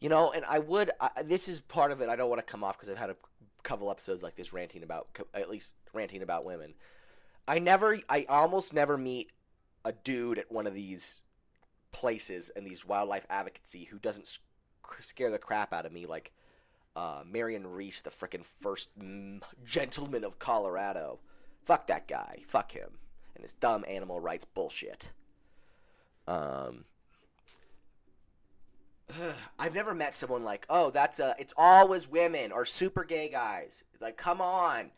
You 0.00 0.08
know, 0.10 0.32
and 0.32 0.44
I 0.44 0.58
would, 0.58 0.90
I, 1.00 1.22
this 1.22 1.48
is 1.48 1.60
part 1.60 1.90
of 1.90 2.00
it. 2.02 2.08
I 2.10 2.16
don't 2.16 2.28
want 2.28 2.44
to 2.44 2.50
come 2.50 2.62
off 2.62 2.76
because 2.76 2.90
I've 2.90 2.98
had 2.98 3.10
a 3.10 3.16
couple 3.62 3.90
episodes 3.90 4.22
like 4.22 4.34
this 4.34 4.52
ranting 4.52 4.82
about, 4.82 5.08
at 5.32 5.48
least 5.48 5.74
ranting 5.94 6.22
about 6.22 6.44
women. 6.44 6.74
I 7.48 7.58
never, 7.58 7.96
I 8.08 8.26
almost 8.28 8.74
never 8.74 8.98
meet 8.98 9.30
a 9.84 9.92
dude 9.92 10.38
at 10.38 10.50
one 10.50 10.66
of 10.66 10.74
these 10.74 11.20
places 11.92 12.50
and 12.54 12.66
these 12.66 12.84
wildlife 12.84 13.26
advocacy 13.30 13.84
who 13.84 13.98
doesn't 13.98 14.26
scare 15.00 15.30
the 15.30 15.38
crap 15.38 15.72
out 15.72 15.86
of 15.86 15.92
me 15.92 16.04
like 16.04 16.32
uh, 16.96 17.22
Marion 17.26 17.66
Reis, 17.66 18.00
the 18.00 18.10
frickin' 18.10 18.44
first 18.44 18.90
gentleman 19.64 20.24
of 20.24 20.38
Colorado. 20.38 21.20
Fuck 21.64 21.86
that 21.88 22.06
guy. 22.06 22.40
Fuck 22.46 22.72
him 22.72 22.98
and 23.34 23.42
his 23.42 23.54
dumb 23.54 23.84
animal 23.88 24.20
rights 24.20 24.44
bullshit. 24.44 25.12
Um, 26.26 26.84
I've 29.58 29.74
never 29.74 29.94
met 29.94 30.14
someone 30.14 30.44
like, 30.44 30.66
oh, 30.70 30.90
that's 30.90 31.20
a, 31.20 31.34
it's 31.38 31.54
always 31.56 32.08
women 32.08 32.52
or 32.52 32.64
super 32.64 33.04
gay 33.04 33.28
guys. 33.28 33.84
Like, 34.00 34.16
come 34.16 34.40
on. 34.40 34.90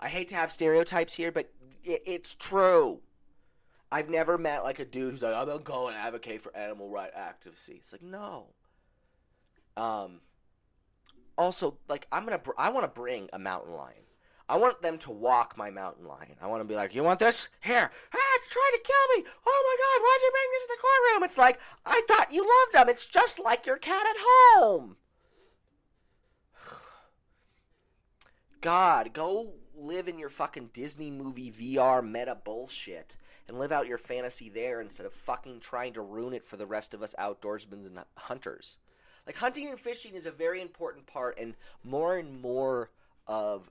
I 0.00 0.08
hate 0.08 0.28
to 0.28 0.36
have 0.36 0.52
stereotypes 0.52 1.14
here, 1.14 1.32
but 1.32 1.50
it, 1.84 2.02
it's 2.06 2.34
true. 2.34 3.00
I've 3.92 4.10
never 4.10 4.36
met 4.36 4.64
like 4.64 4.80
a 4.80 4.84
dude 4.84 5.12
who's 5.12 5.22
like, 5.22 5.34
I'm 5.34 5.46
gonna 5.46 5.60
go 5.60 5.88
and 5.88 5.96
advocate 5.96 6.40
for 6.40 6.54
animal 6.56 6.88
right 6.88 7.10
activism. 7.14 7.76
It's 7.76 7.92
like, 7.92 8.02
no. 8.02 8.48
Um. 9.76 10.20
Also, 11.36 11.78
like, 11.88 12.06
I'm 12.12 12.24
gonna, 12.24 12.38
br- 12.38 12.52
I 12.56 12.70
want 12.70 12.84
to 12.84 13.00
bring 13.00 13.28
a 13.32 13.38
mountain 13.40 13.72
lion. 13.74 14.04
I 14.48 14.56
want 14.56 14.82
them 14.82 14.98
to 14.98 15.10
walk 15.10 15.56
my 15.56 15.70
mountain 15.70 16.06
lion. 16.06 16.36
I 16.40 16.46
want 16.46 16.60
to 16.62 16.68
be 16.68 16.74
like, 16.74 16.94
you 16.94 17.02
want 17.02 17.18
this? 17.18 17.48
Here. 17.60 17.90
Ah, 18.14 18.34
it's 18.36 18.52
trying 18.52 18.72
to 18.74 18.82
kill 18.84 19.16
me. 19.16 19.30
Oh 19.46 19.62
my 19.66 19.76
God, 19.82 20.02
why'd 20.04 20.20
you 20.22 20.30
bring 20.30 20.50
this 20.52 20.62
in 20.62 20.68
the 20.68 20.82
courtroom? 20.82 21.24
It's 21.24 21.38
like, 21.38 21.60
I 21.86 22.02
thought 22.06 22.32
you 22.32 22.42
loved 22.42 22.74
them. 22.74 22.88
It's 22.90 23.06
just 23.06 23.40
like 23.42 23.66
your 23.66 23.78
cat 23.78 24.06
at 24.06 24.16
home. 24.20 24.96
God, 28.60 29.14
go 29.14 29.54
live 29.74 30.08
in 30.08 30.18
your 30.18 30.28
fucking 30.28 30.70
Disney 30.74 31.10
movie 31.10 31.50
VR 31.50 32.06
meta 32.06 32.34
bullshit 32.36 33.16
and 33.48 33.58
live 33.58 33.72
out 33.72 33.86
your 33.86 33.98
fantasy 33.98 34.50
there 34.50 34.80
instead 34.80 35.06
of 35.06 35.14
fucking 35.14 35.60
trying 35.60 35.94
to 35.94 36.02
ruin 36.02 36.34
it 36.34 36.44
for 36.44 36.56
the 36.58 36.66
rest 36.66 36.92
of 36.92 37.02
us 37.02 37.14
outdoorsmen 37.18 37.86
and 37.86 37.98
hunters. 38.16 38.76
Like 39.26 39.36
hunting 39.36 39.68
and 39.68 39.78
fishing 39.78 40.14
is 40.14 40.26
a 40.26 40.30
very 40.30 40.60
important 40.60 41.06
part 41.06 41.38
and 41.38 41.54
more 41.82 42.16
and 42.18 42.40
more 42.40 42.90
of 43.26 43.70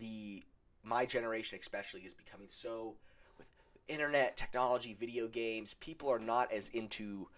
the 0.00 0.42
my 0.82 1.04
generation 1.04 1.58
especially 1.60 2.02
is 2.02 2.14
becoming 2.14 2.46
so 2.48 2.94
with 3.38 3.46
internet 3.88 4.36
technology 4.36 4.94
video 4.94 5.26
games 5.26 5.74
people 5.80 6.08
are 6.08 6.18
not 6.18 6.52
as 6.52 6.68
into 6.68 7.28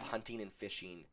hunting 0.00 0.40
and 0.40 0.52
fishing 0.52 1.04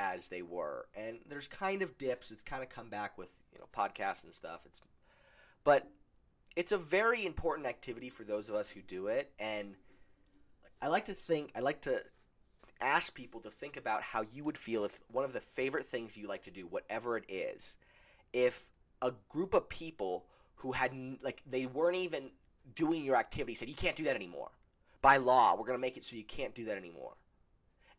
as 0.00 0.28
they 0.28 0.42
were. 0.42 0.86
And 0.96 1.18
there's 1.28 1.46
kind 1.46 1.82
of 1.82 1.98
dips. 1.98 2.30
It's 2.30 2.42
kind 2.42 2.62
of 2.62 2.70
come 2.70 2.88
back 2.88 3.18
with 3.18 3.42
you 3.52 3.58
know 3.58 3.66
podcasts 3.76 4.24
and 4.24 4.32
stuff. 4.32 4.62
It's 4.64 4.80
but 5.62 5.88
it's 6.56 6.72
a 6.72 6.78
very 6.78 7.24
important 7.26 7.68
activity 7.68 8.08
for 8.08 8.24
those 8.24 8.48
of 8.48 8.54
us 8.54 8.70
who 8.70 8.80
do 8.80 9.06
it. 9.06 9.32
And 9.38 9.76
i 10.82 10.86
like 10.86 11.04
to 11.04 11.12
think 11.12 11.50
i 11.54 11.60
like 11.60 11.82
to 11.82 12.02
ask 12.80 13.14
people 13.14 13.40
to 13.40 13.50
think 13.50 13.76
about 13.76 14.02
how 14.02 14.24
you 14.32 14.44
would 14.44 14.58
feel 14.58 14.84
if 14.84 15.00
one 15.10 15.24
of 15.24 15.32
the 15.32 15.40
favorite 15.40 15.84
things 15.84 16.16
you 16.16 16.26
like 16.26 16.42
to 16.42 16.50
do 16.50 16.66
whatever 16.66 17.16
it 17.16 17.24
is 17.28 17.78
if 18.32 18.70
a 19.02 19.12
group 19.28 19.54
of 19.54 19.68
people 19.68 20.24
who 20.56 20.72
had 20.72 20.92
like 21.22 21.42
they 21.48 21.66
weren't 21.66 21.96
even 21.96 22.30
doing 22.74 23.04
your 23.04 23.16
activity 23.16 23.54
said 23.54 23.68
you 23.68 23.74
can't 23.74 23.96
do 23.96 24.04
that 24.04 24.16
anymore 24.16 24.50
by 25.02 25.16
law 25.16 25.56
we're 25.56 25.66
to 25.72 25.78
make 25.78 25.96
it 25.96 26.04
so 26.04 26.16
you 26.16 26.24
can't 26.24 26.54
do 26.54 26.64
that 26.64 26.76
anymore 26.76 27.12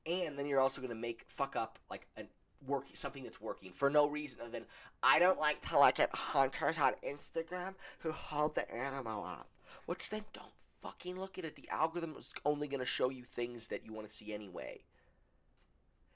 and 0.05 0.37
then 0.37 0.45
you're 0.45 0.59
also 0.59 0.81
to 0.89 0.95
make 0.95 1.23
fuck 1.27 1.55
up 1.55 1.79
like 1.89 2.07
an 2.17 2.27
work 2.67 2.85
something 2.93 3.23
that's 3.23 3.41
working 3.41 3.71
for 3.71 3.89
no 3.89 4.07
reason 4.07 4.39
other 4.41 4.51
than 4.51 4.65
I 5.01 5.19
don't 5.19 5.39
like 5.39 5.61
to 5.69 5.79
look 5.79 5.99
at 5.99 6.13
hunters 6.13 6.77
on 6.77 6.93
Instagram 7.03 7.75
who 7.99 8.11
hold 8.11 8.55
the 8.55 8.71
animal 8.71 9.23
up. 9.25 9.47
Which 9.85 10.09
they 10.09 10.21
don't 10.31 10.53
fucking 10.81 11.19
look 11.19 11.37
at 11.37 11.45
it. 11.45 11.55
The 11.55 11.69
algorithm 11.69 12.15
is 12.17 12.33
only 12.45 12.67
going 12.67 12.79
to 12.79 12.85
show 12.85 13.09
you 13.09 13.23
things 13.23 13.67
that 13.69 13.85
you 13.85 13.93
want 13.93 14.07
to 14.07 14.13
see 14.13 14.33
anyway. 14.33 14.81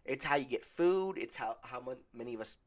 It's 0.03 0.25
how 0.25 0.35
you 0.35 0.45
get 0.45 0.65
food. 0.65 1.17
It's 1.17 1.35
how 1.35 1.57
how 1.63 1.81
many 2.13 2.33
of 2.35 2.41
us 2.41 2.57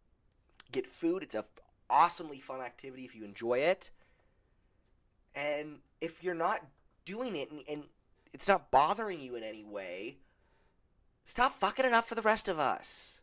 get 0.72 0.86
food. 0.86 1.22
It's 1.22 1.34
a 1.34 1.44
awesomely 1.90 2.40
fun 2.40 2.60
activity 2.60 3.04
if 3.04 3.14
you 3.14 3.24
enjoy 3.24 3.58
it. 3.58 3.90
And 5.34 5.78
if 6.00 6.24
you're 6.24 6.34
not 6.34 6.60
doing 7.04 7.36
it 7.36 7.50
and, 7.50 7.62
and 7.68 7.84
it's 8.32 8.48
not 8.48 8.70
bothering 8.70 9.20
you 9.20 9.36
in 9.36 9.42
any 9.42 9.64
way, 9.64 10.18
stop 11.24 11.52
fucking 11.52 11.84
it 11.84 11.92
up 11.92 12.04
for 12.04 12.14
the 12.14 12.22
rest 12.22 12.48
of 12.48 12.58
us 12.58 13.20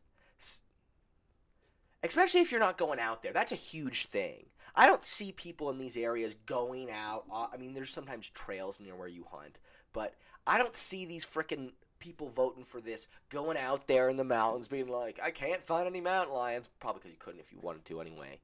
especially 2.08 2.42
if 2.42 2.52
you're 2.52 2.60
not 2.60 2.78
going 2.78 3.00
out 3.00 3.22
there. 3.22 3.34
That's 3.34 3.52
a 3.52 3.56
huge 3.56 4.08
thing. 4.08 4.46
I 4.76 4.88
don't 4.88 5.04
see 5.04 5.32
people 5.32 5.70
in 5.70 5.78
these 5.78 5.96
areas 5.96 6.36
going 6.46 6.92
out. 6.92 7.24
Uh, 7.32 7.48
I 7.54 7.58
mean, 7.58 7.74
there's 7.74 7.94
sometimes 7.94 8.30
trails 8.30 8.80
near 8.80 8.96
where 8.96 9.08
you 9.08 9.26
hunt, 9.32 9.60
but 9.94 10.16
I 10.46 10.58
don't 10.58 10.76
see 10.76 11.06
these 11.06 11.26
freaking 11.26 11.72
people 12.00 12.30
voting 12.30 12.64
for 12.64 12.82
this 12.82 13.08
going 13.30 13.58
out 13.58 13.88
there 13.88 14.10
in 14.10 14.18
the 14.18 14.24
mountains 14.24 14.68
being 14.68 14.90
like, 14.90 15.20
I 15.24 15.32
can't 15.32 15.64
find 15.64 15.88
any 15.88 16.02
mountain 16.02 16.36
lions. 16.36 16.70
Probably 16.80 17.00
because 17.00 17.12
you 17.12 17.18
couldn't 17.20 17.40
if 17.40 17.52
you 17.52 17.60
wanted 17.62 17.86
to 17.86 18.02
anyway, 18.02 18.40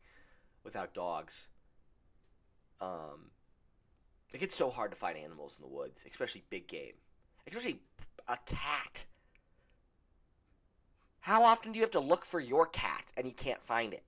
without 0.64 0.94
dogs. 0.94 1.50
Um, 2.80 3.32
it 4.34 4.40
gets 4.40 4.56
so 4.56 4.70
hard 4.70 4.92
to 4.92 4.98
find 4.98 5.18
animals 5.18 5.58
in 5.60 5.70
the 5.70 5.76
woods, 5.76 6.06
especially 6.10 6.44
big 6.50 6.68
game, 6.68 6.94
especially 7.46 7.82
a 8.28 8.38
cat. 8.46 9.06
How 11.22 11.44
often 11.44 11.72
do 11.72 11.78
you 11.78 11.84
have 11.84 11.92
to 11.92 12.00
look 12.00 12.26
for 12.26 12.40
your 12.40 12.66
cat 12.66 13.12
and 13.16 13.28
you 13.28 13.34
can't 13.34 13.62
find 13.62 13.94
it? 13.94 14.04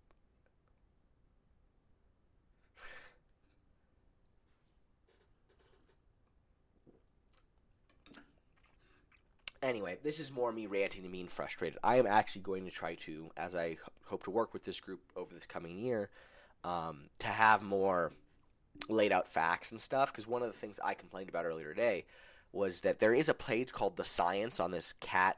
Anyway, 9.61 9.97
this 10.03 10.19
is 10.19 10.33
more 10.33 10.51
me 10.51 10.65
ranting 10.65 11.03
and 11.03 11.11
being 11.11 11.27
frustrated. 11.27 11.79
I 11.83 11.95
am 11.95 12.05
actually 12.05 12.41
going 12.41 12.65
to 12.65 12.71
try 12.71 12.95
to, 12.95 13.31
as 13.37 13.55
I 13.55 13.77
hope 14.05 14.23
to 14.23 14.31
work 14.31 14.51
with 14.51 14.65
this 14.65 14.81
group 14.81 14.99
over 15.15 15.33
this 15.33 15.45
coming 15.45 15.77
year 15.77 16.09
um, 16.65 17.05
to 17.19 17.27
have 17.27 17.63
more 17.63 18.11
laid 18.89 19.13
out 19.13 19.25
facts 19.25 19.71
and 19.71 19.79
stuff. 19.79 20.11
Because 20.11 20.27
one 20.27 20.41
of 20.41 20.51
the 20.51 20.57
things 20.57 20.81
I 20.83 20.95
complained 20.95 21.29
about 21.29 21.45
earlier 21.45 21.73
today 21.73 22.05
was 22.51 22.81
that 22.81 22.99
there 22.99 23.13
is 23.13 23.29
a 23.29 23.33
page 23.33 23.71
called 23.71 23.95
The 23.95 24.03
Science 24.03 24.59
on 24.59 24.71
this 24.71 24.93
cat 24.99 25.37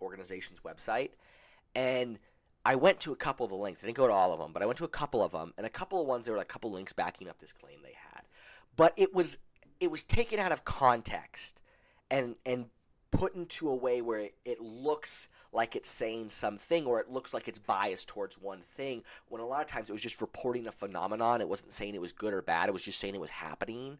organization's 0.00 0.60
website. 0.60 1.10
And 1.74 2.18
I 2.64 2.74
went 2.74 3.00
to 3.00 3.12
a 3.12 3.16
couple 3.16 3.44
of 3.44 3.50
the 3.50 3.56
links. 3.56 3.84
I 3.84 3.86
didn't 3.86 3.96
go 3.96 4.06
to 4.06 4.12
all 4.12 4.32
of 4.32 4.38
them, 4.38 4.52
but 4.52 4.62
I 4.62 4.66
went 4.66 4.78
to 4.78 4.84
a 4.84 4.88
couple 4.88 5.22
of 5.22 5.32
them. 5.32 5.52
And 5.56 5.66
a 5.66 5.70
couple 5.70 6.00
of 6.00 6.06
ones, 6.06 6.26
there 6.26 6.34
were 6.34 6.40
a 6.40 6.44
couple 6.44 6.70
links 6.72 6.92
backing 6.92 7.28
up 7.28 7.38
this 7.38 7.52
claim 7.52 7.78
they 7.82 7.94
had. 8.12 8.22
But 8.76 8.92
it 8.96 9.14
was 9.14 9.38
it 9.78 9.90
was 9.90 10.02
taken 10.02 10.38
out 10.38 10.52
of 10.52 10.64
context 10.64 11.62
and 12.10 12.36
and 12.44 12.66
put 13.10 13.34
into 13.34 13.68
a 13.68 13.74
way 13.74 14.02
where 14.02 14.20
it, 14.20 14.34
it 14.44 14.60
looks 14.60 15.28
like 15.52 15.76
it's 15.76 15.88
saying 15.88 16.28
something 16.28 16.86
or 16.86 17.00
it 17.00 17.10
looks 17.10 17.32
like 17.32 17.48
it's 17.48 17.58
biased 17.58 18.08
towards 18.08 18.36
one 18.40 18.60
thing 18.60 19.02
when 19.28 19.40
a 19.40 19.46
lot 19.46 19.62
of 19.62 19.66
times 19.66 19.88
it 19.88 19.92
was 19.92 20.02
just 20.02 20.20
reporting 20.20 20.66
a 20.66 20.72
phenomenon 20.72 21.40
it 21.40 21.48
wasn't 21.48 21.72
saying 21.72 21.94
it 21.94 22.00
was 22.00 22.12
good 22.12 22.34
or 22.34 22.42
bad 22.42 22.68
it 22.68 22.72
was 22.72 22.82
just 22.82 22.98
saying 22.98 23.14
it 23.14 23.20
was 23.20 23.30
happening 23.30 23.96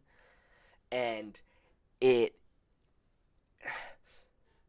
and 0.91 1.41
it 2.01 2.35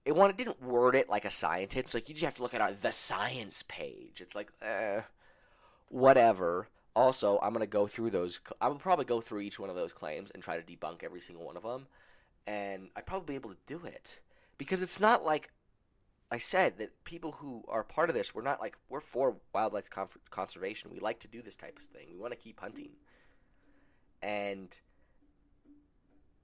it 0.09 0.17
wanted 0.17 0.39
didn't 0.39 0.63
word 0.63 0.95
it 0.95 1.11
like 1.11 1.27
a 1.27 1.31
scientist 1.31 1.93
like 1.93 2.09
you 2.09 2.15
just 2.15 2.25
have 2.25 2.35
to 2.35 2.43
look 2.43 2.55
at 2.55 2.63
our 2.63 2.73
the 2.73 2.91
science 2.91 3.63
page 3.69 4.23
it's 4.23 4.35
like 4.35 4.51
eh, 4.63 5.03
whatever 5.91 6.67
also 6.97 7.39
i'm 7.43 7.53
to 7.61 7.67
go 7.67 7.87
through 7.87 8.09
those 8.09 8.41
i 8.63 8.69
will 8.69 8.77
probably 8.77 9.05
go 9.05 9.21
through 9.21 9.41
each 9.41 9.61
one 9.61 9.69
of 9.69 9.77
those 9.77 9.93
claims 9.93 10.31
and 10.31 10.43
try 10.43 10.59
to 10.59 10.63
debunk 10.63 11.05
every 11.05 11.21
single 11.21 11.45
one 11.45 11.59
of 11.59 11.63
them 11.63 11.87
and 12.47 12.89
i'd 12.97 13.05
probably 13.05 13.27
be 13.27 13.35
able 13.35 13.51
to 13.51 13.59
do 13.67 13.85
it 13.85 14.19
because 14.57 14.81
it's 14.81 14.99
not 14.99 15.27
like 15.27 15.51
I 16.31 16.37
said 16.37 16.77
that 16.77 17.05
people 17.05 17.33
who 17.33 17.65
are 17.69 17.83
part 17.83 18.11
of 18.11 18.15
this, 18.15 18.35
we're 18.35 18.43
not 18.43 18.61
like 18.61 18.77
we're 18.91 19.01
for 19.01 19.37
wildlife 19.55 19.89
conservation. 20.29 20.91
We 20.93 21.01
like 21.01 21.21
to 21.21 21.29
do 21.29 21.41
this 21.41 21.57
type 21.57 21.79
of 21.79 21.85
thing. 21.85 22.09
We 22.13 22.19
want 22.19 22.35
to 22.35 22.39
keep 22.39 22.61
hunting, 22.61 22.91
and 24.23 24.79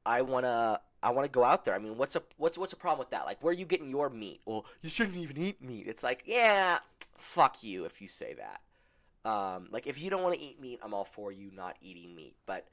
I 0.07 0.23
wanna 0.23 0.81
I 1.03 1.11
wanna 1.11 1.29
go 1.29 1.45
out 1.45 1.65
there. 1.65 1.75
I 1.75 1.79
mean, 1.79 1.97
what's 1.97 2.17
a 2.17 2.23
what's 2.37 2.59
what's 2.59 2.73
a 2.73 2.77
problem 2.77 3.01
with 3.01 3.11
that? 3.11 3.27
Like, 3.27 3.43
where 3.43 3.51
are 3.51 3.55
you 3.55 3.67
getting 3.67 3.91
your 3.91 4.11
meat? 4.11 4.41
Well, 4.45 4.67
you 4.83 4.91
shouldn't 4.91 5.17
even 5.17 5.37
eat 5.37 5.63
meat. 5.63 5.87
It's 5.87 6.03
like, 6.03 6.23
yeah, 6.27 6.79
fuck 7.15 7.63
you 7.63 7.85
if 7.85 8.01
you 8.01 8.09
say 8.09 8.35
that. 8.35 8.61
Um, 9.29 9.69
like, 9.71 9.87
if 9.87 10.03
you 10.03 10.11
don't 10.11 10.23
want 10.23 10.35
to 10.35 10.41
eat 10.41 10.61
meat, 10.61 10.81
I'm 10.83 10.93
all 10.93 11.05
for 11.05 11.33
you 11.33 11.51
not 11.55 11.77
eating 11.81 12.15
meat. 12.15 12.35
But 12.47 12.67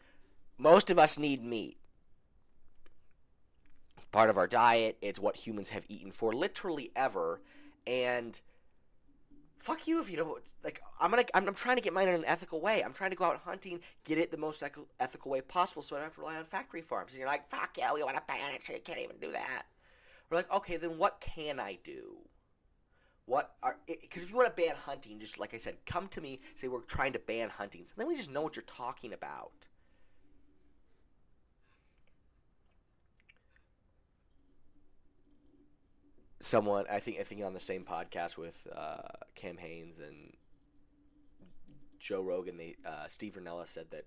most 0.58 0.90
of 0.90 1.00
us 1.00 1.18
need 1.18 1.44
meat 1.44 1.78
part 4.12 4.30
of 4.30 4.38
our 4.38 4.48
diet. 4.48 4.98
It's 5.02 5.20
what 5.20 5.36
humans 5.36 5.70
have 5.70 5.86
eaten 5.88 6.12
for 6.12 6.34
literally 6.34 6.92
ever. 6.96 7.42
And 7.88 8.40
fuck 9.62 9.88
you 9.88 10.00
if 10.00 10.10
you 10.10 10.18
don't 10.18 10.42
like. 10.64 10.82
I'm 11.00 11.12
gonna. 11.12 11.24
I'm, 11.34 11.48
I'm 11.48 11.54
trying 11.54 11.78
to 11.78 11.82
get 11.82 11.94
mine 11.94 12.08
in 12.08 12.16
an 12.16 12.26
ethical 12.26 12.60
way. 12.60 12.84
I'm 12.84 12.94
trying 12.94 13.12
to 13.12 13.18
go 13.18 13.26
out 13.26 13.38
hunting, 13.38 13.80
get 14.04 14.18
it 14.18 14.32
the 14.32 14.38
most 14.38 14.64
ethical 15.00 15.32
way 15.32 15.42
possible, 15.42 15.82
so 15.82 15.96
I 15.96 16.00
don't 16.00 16.08
have 16.08 16.16
to 16.16 16.22
rely 16.22 16.38
on 16.38 16.44
factory 16.44 16.82
farms. 16.82 17.14
And 17.14 17.20
you're 17.20 17.28
like, 17.28 17.50
fuck 17.50 17.78
yeah, 17.78 17.94
we 17.94 18.04
want 18.04 18.18
to 18.18 18.24
ban 18.28 18.54
it, 18.54 18.64
so 18.64 18.74
you 18.74 18.80
can't 18.80 19.00
even 19.00 19.18
do 19.22 19.32
that. 19.32 19.64
We're 20.30 20.38
like, 20.38 20.52
okay, 20.52 20.78
then 20.78 20.98
what 20.98 21.22
can 21.22 21.60
I 21.60 21.78
do? 21.84 22.18
What 23.26 23.56
are 23.62 23.78
because 23.88 24.24
if 24.24 24.32
you 24.32 24.36
want 24.36 24.56
to 24.56 24.62
ban 24.62 24.76
hunting, 24.76 25.20
just 25.20 25.40
like 25.40 25.54
I 25.54 25.58
said, 25.58 25.76
come 25.86 26.08
to 26.10 26.22
me. 26.22 26.40
Say 26.56 26.68
we're 26.68 26.82
trying 26.82 27.14
to 27.14 27.20
ban 27.20 27.50
hunting, 27.50 27.86
so 27.86 27.94
then 27.96 28.08
we 28.08 28.16
just 28.16 28.32
know 28.32 28.42
what 28.42 28.56
you're 28.56 28.64
talking 28.64 29.14
about. 29.14 29.68
Someone 36.42 36.86
I 36.92 37.00
think 37.00 37.20
I 37.20 37.24
think 37.24 37.44
on 37.44 37.54
the 37.54 37.60
same 37.60 37.84
podcast 37.84 38.38
with 38.38 38.68
uh, 38.76 39.10
Cam 39.36 39.58
Hanes 39.58 40.00
and 40.00 40.34
Joe 42.00 42.22
Rogan, 42.22 42.58
they 42.58 42.76
uh, 42.86 43.08
Steve 43.08 43.38
Rinella 43.40 43.68
said 43.68 43.92
that 43.92 44.06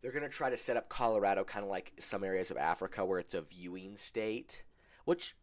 they're 0.00 0.12
going 0.12 0.22
to 0.22 0.28
try 0.28 0.48
to 0.48 0.56
set 0.56 0.76
up 0.76 0.88
Colorado 0.88 1.44
kind 1.44 1.64
of 1.64 1.70
like 1.70 1.92
some 1.98 2.24
areas 2.24 2.50
of 2.50 2.56
Africa 2.56 3.04
where 3.04 3.18
it's 3.18 3.34
a 3.34 3.42
viewing 3.42 3.96
state, 3.96 4.62
which 5.04 5.34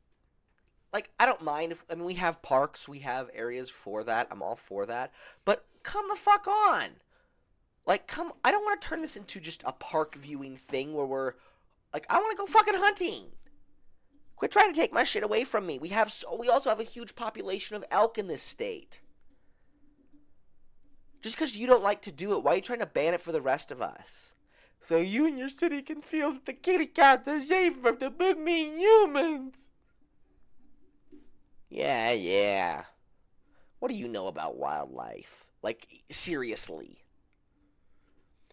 like 0.94 1.12
I 1.20 1.26
don't 1.26 1.44
mind 1.44 1.72
if 1.72 1.86
I 1.90 1.96
mean 1.96 2.06
we 2.06 2.16
have 2.16 2.42
parks, 2.42 2.88
we 2.88 3.00
have 3.00 3.30
areas 3.34 3.70
for 3.70 4.04
that. 4.04 4.28
I'm 4.32 4.42
all 4.42 4.56
for 4.56 4.86
that. 4.86 5.12
But 5.46 5.66
come 5.84 6.06
the 6.10 6.16
fuck 6.16 6.48
on. 6.48 6.88
Like 7.86 8.08
come 8.08 8.32
I 8.44 8.52
don't 8.52 8.64
want 8.64 8.82
to 8.82 8.88
turn 8.88 9.02
this 9.02 9.18
into 9.18 9.40
just 9.40 9.64
a 9.66 9.74
park 9.74 10.16
viewing 10.16 10.56
thing 10.56 10.94
where 10.94 11.06
we're 11.06 11.34
like 11.94 12.06
I 12.10 12.18
want 12.18 12.32
to 12.32 12.38
go 12.38 12.46
fucking 12.46 12.76
hunting. 12.76 13.26
Quit 14.38 14.52
trying 14.52 14.72
to 14.72 14.80
take 14.80 14.94
my 14.94 15.04
shit 15.04 15.24
away 15.24 15.44
from 15.44 15.66
me. 15.66 15.80
We 15.80 15.90
have 15.90 16.12
so, 16.12 16.36
we 16.36 16.48
also 16.48 16.70
have 16.70 16.80
a 16.80 16.84
huge 16.84 17.16
population 17.16 17.76
of 17.76 17.84
elk 17.90 18.20
in 18.20 18.28
this 18.28 18.44
state. 18.44 19.02
Just 21.24 21.36
because 21.36 21.58
you 21.58 21.66
don't 21.66 21.84
like 21.84 22.04
to 22.04 22.12
do 22.12 22.34
it, 22.38 22.44
why 22.44 22.54
are 22.54 22.56
you 22.58 22.62
trying 22.62 22.80
to 22.80 22.86
ban 22.86 23.16
it 23.16 23.22
for 23.22 23.32
the 23.32 23.42
rest 23.42 23.72
of 23.72 23.82
us? 23.82 24.36
So 24.80 24.98
you 24.98 25.26
and 25.26 25.40
your 25.40 25.50
city 25.50 25.82
can 25.82 26.02
feel 26.02 26.32
that 26.32 26.46
the 26.46 26.54
kitty 26.54 26.86
cats 26.86 27.28
are 27.28 27.42
safe 27.42 27.78
from 27.78 27.98
the 27.98 28.12
big 28.12 28.38
mean 28.38 28.78
humans. 28.78 29.70
Yeah, 31.68 32.12
yeah. 32.12 32.84
What 33.80 33.90
do 33.90 33.96
you 33.96 34.08
know 34.08 34.28
about 34.28 34.58
wildlife? 34.58 35.48
Like, 35.64 35.88
seriously. 36.12 37.00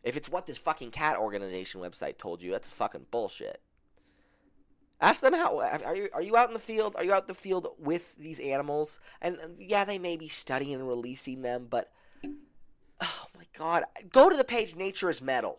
If 0.02 0.16
it's 0.16 0.30
what 0.30 0.46
this 0.46 0.58
fucking 0.58 0.92
cat 0.92 1.18
organization 1.18 1.82
website 1.82 2.16
told 2.16 2.42
you, 2.42 2.50
that's 2.52 2.68
fucking 2.68 3.06
bullshit. 3.10 3.60
Ask 5.00 5.20
them 5.20 5.34
how 5.34 5.58
are 5.58 5.96
you 5.96 6.08
are 6.14 6.22
you 6.22 6.36
out 6.36 6.48
in 6.48 6.54
the 6.54 6.60
field? 6.60 6.94
Are 6.96 7.04
you 7.04 7.12
out 7.12 7.22
in 7.22 7.28
the 7.28 7.34
field 7.34 7.68
with 7.78 8.16
these 8.16 8.38
animals? 8.38 9.00
And 9.20 9.38
yeah, 9.58 9.84
they 9.84 9.98
may 9.98 10.16
be 10.16 10.28
studying 10.28 10.74
and 10.74 10.88
releasing 10.88 11.42
them, 11.42 11.66
but 11.68 11.90
oh 13.00 13.26
my 13.36 13.44
god, 13.56 13.84
go 14.10 14.30
to 14.30 14.36
the 14.36 14.44
page 14.44 14.76
nature 14.76 15.10
is 15.10 15.20
metal. 15.20 15.58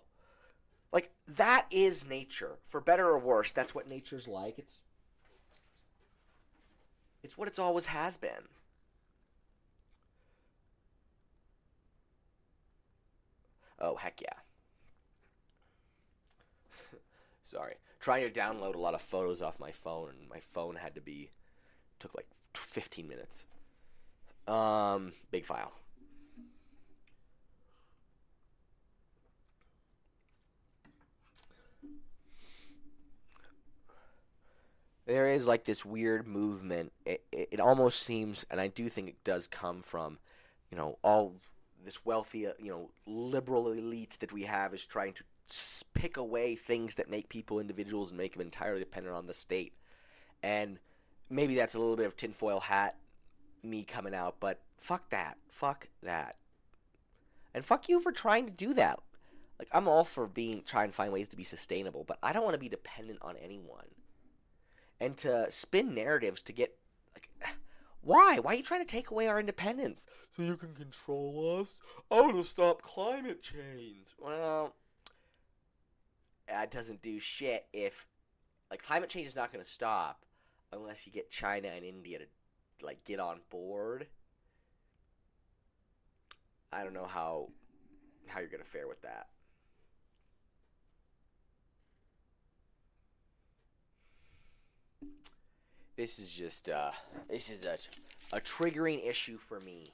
Like 0.91 1.11
that 1.27 1.67
is 1.69 2.07
nature. 2.07 2.57
For 2.63 2.79
better 2.79 3.07
or 3.07 3.19
worse, 3.19 3.51
that's 3.51 3.75
what 3.75 3.87
nature's 3.87 4.27
like. 4.27 4.57
It's 4.57 4.83
it's 7.21 7.37
what 7.37 7.47
it's 7.47 7.59
always 7.59 7.87
has 7.87 8.15
been. 8.17 8.49
Oh, 13.77 13.95
heck 13.97 14.21
yeah. 14.21 14.39
Sorry 17.43 17.75
trying 17.99 18.31
to 18.31 18.39
download 18.39 18.75
a 18.75 18.79
lot 18.79 18.93
of 18.93 19.01
photos 19.01 19.41
off 19.41 19.59
my 19.59 19.71
phone. 19.71 20.09
And 20.19 20.29
my 20.29 20.39
phone 20.39 20.75
had 20.75 20.95
to 20.95 21.01
be 21.01 21.31
took 21.99 22.15
like 22.15 22.27
15 22.53 23.07
minutes. 23.07 23.45
Um, 24.47 25.13
big 25.31 25.45
file. 25.45 25.73
There 35.05 35.31
is 35.31 35.45
like 35.45 35.65
this 35.65 35.85
weird 35.85 36.27
movement. 36.27 36.91
It, 37.05 37.23
it, 37.31 37.49
it 37.53 37.59
almost 37.59 38.01
seems, 38.01 38.45
and 38.49 38.59
I 38.59 38.67
do 38.67 38.89
think 38.89 39.09
it 39.09 39.23
does 39.23 39.45
come 39.47 39.83
from, 39.83 40.17
you 40.71 40.77
know, 40.77 40.97
all 41.03 41.35
this 41.83 42.03
wealthy, 42.03 42.47
you 42.59 42.71
know, 42.71 42.89
liberal 43.05 43.71
elite 43.71 44.17
that 44.19 44.33
we 44.33 44.43
have 44.43 44.73
is 44.73 44.85
trying 44.85 45.13
to 45.13 45.23
pick 45.93 46.17
away 46.17 46.55
things 46.55 46.95
that 46.95 47.09
make 47.09 47.29
people 47.29 47.59
individuals 47.59 48.09
and 48.09 48.17
make 48.17 48.33
them 48.33 48.41
entirely 48.41 48.79
dependent 48.79 49.15
on 49.15 49.27
the 49.27 49.33
state. 49.33 49.73
And 50.43 50.79
maybe 51.29 51.55
that's 51.55 51.75
a 51.75 51.79
little 51.79 51.95
bit 51.95 52.07
of 52.07 52.15
tinfoil 52.15 52.59
hat 52.59 52.97
me 53.63 53.83
coming 53.83 54.13
out, 54.13 54.35
but 54.39 54.61
fuck 54.77 55.09
that. 55.09 55.37
Fuck 55.49 55.87
that. 56.03 56.37
And 57.53 57.65
fuck 57.65 57.89
you 57.89 57.99
for 57.99 58.11
trying 58.11 58.45
to 58.45 58.51
do 58.51 58.73
that. 58.73 58.99
Like 59.57 59.69
I'm 59.71 59.87
all 59.87 60.03
for 60.03 60.27
being 60.27 60.63
trying 60.65 60.89
to 60.89 60.95
find 60.95 61.13
ways 61.13 61.29
to 61.29 61.37
be 61.37 61.43
sustainable, 61.43 62.03
but 62.05 62.19
I 62.21 62.33
don't 62.33 62.43
want 62.43 62.55
to 62.55 62.59
be 62.59 62.69
dependent 62.69 63.19
on 63.21 63.35
anyone. 63.37 63.87
And 64.99 65.17
to 65.17 65.49
spin 65.49 65.93
narratives 65.93 66.41
to 66.43 66.53
get 66.53 66.75
like 67.13 67.29
why? 68.01 68.39
Why 68.39 68.53
are 68.53 68.55
you 68.55 68.63
trying 68.63 68.85
to 68.85 68.91
take 68.91 69.11
away 69.11 69.27
our 69.27 69.39
independence? 69.39 70.05
So 70.35 70.43
you 70.43 70.57
can 70.57 70.75
control 70.75 71.59
us? 71.61 71.81
I 72.11 72.21
want 72.21 72.35
to 72.35 72.43
stop 72.43 72.81
climate 72.81 73.41
change. 73.41 74.09
Well, 74.19 74.75
that 76.47 76.71
doesn't 76.71 77.01
do 77.01 77.19
shit 77.19 77.65
if 77.73 78.05
like 78.69 78.83
climate 78.83 79.09
change 79.09 79.27
is 79.27 79.35
not 79.35 79.51
going 79.51 79.63
to 79.63 79.69
stop 79.69 80.25
unless 80.71 81.05
you 81.05 81.11
get 81.11 81.29
China 81.29 81.67
and 81.67 81.85
India 81.85 82.19
to 82.19 82.25
like 82.85 83.03
get 83.03 83.19
on 83.19 83.39
board. 83.49 84.07
I 86.71 86.83
don't 86.83 86.93
know 86.93 87.07
how 87.07 87.49
how 88.27 88.39
you're 88.39 88.49
going 88.49 88.63
to 88.63 88.69
fare 88.69 88.87
with 88.87 89.01
that. 89.01 89.27
This 95.95 96.19
is 96.19 96.29
just 96.29 96.69
uh 96.69 96.91
this 97.29 97.49
is 97.49 97.65
a 97.65 97.77
a 98.35 98.41
triggering 98.41 99.07
issue 99.07 99.37
for 99.37 99.59
me. 99.59 99.91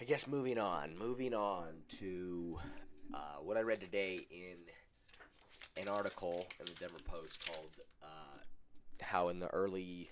I 0.00 0.04
guess 0.04 0.26
moving 0.26 0.58
on, 0.58 0.96
moving 0.98 1.34
on 1.34 1.66
to 1.98 2.58
uh, 3.12 3.36
what 3.42 3.58
I 3.58 3.60
read 3.60 3.80
today 3.80 4.18
in 4.30 4.56
an 5.82 5.88
article 5.90 6.46
in 6.58 6.64
the 6.64 6.72
Denver 6.72 7.00
Post 7.04 7.44
called 7.46 7.72
uh, 8.02 8.38
"How 9.02 9.28
in 9.28 9.40
the 9.40 9.48
early 9.48 10.08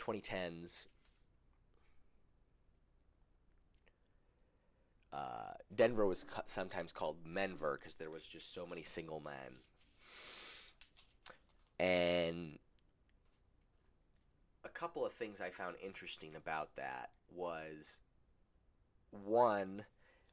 2010s." 0.00 0.86
Uh, 5.12 5.52
Denver 5.72 6.04
was 6.04 6.24
cu- 6.24 6.42
sometimes 6.46 6.90
called 6.90 7.18
Menver 7.24 7.78
because 7.78 7.94
there 7.94 8.10
was 8.10 8.26
just 8.26 8.52
so 8.52 8.66
many 8.66 8.82
single 8.82 9.20
men. 9.20 9.60
And 11.78 12.58
a 14.64 14.68
couple 14.68 15.04
of 15.04 15.12
things 15.12 15.40
I 15.40 15.50
found 15.50 15.76
interesting 15.84 16.34
about 16.34 16.76
that 16.76 17.10
was 17.30 18.00
one, 19.10 19.84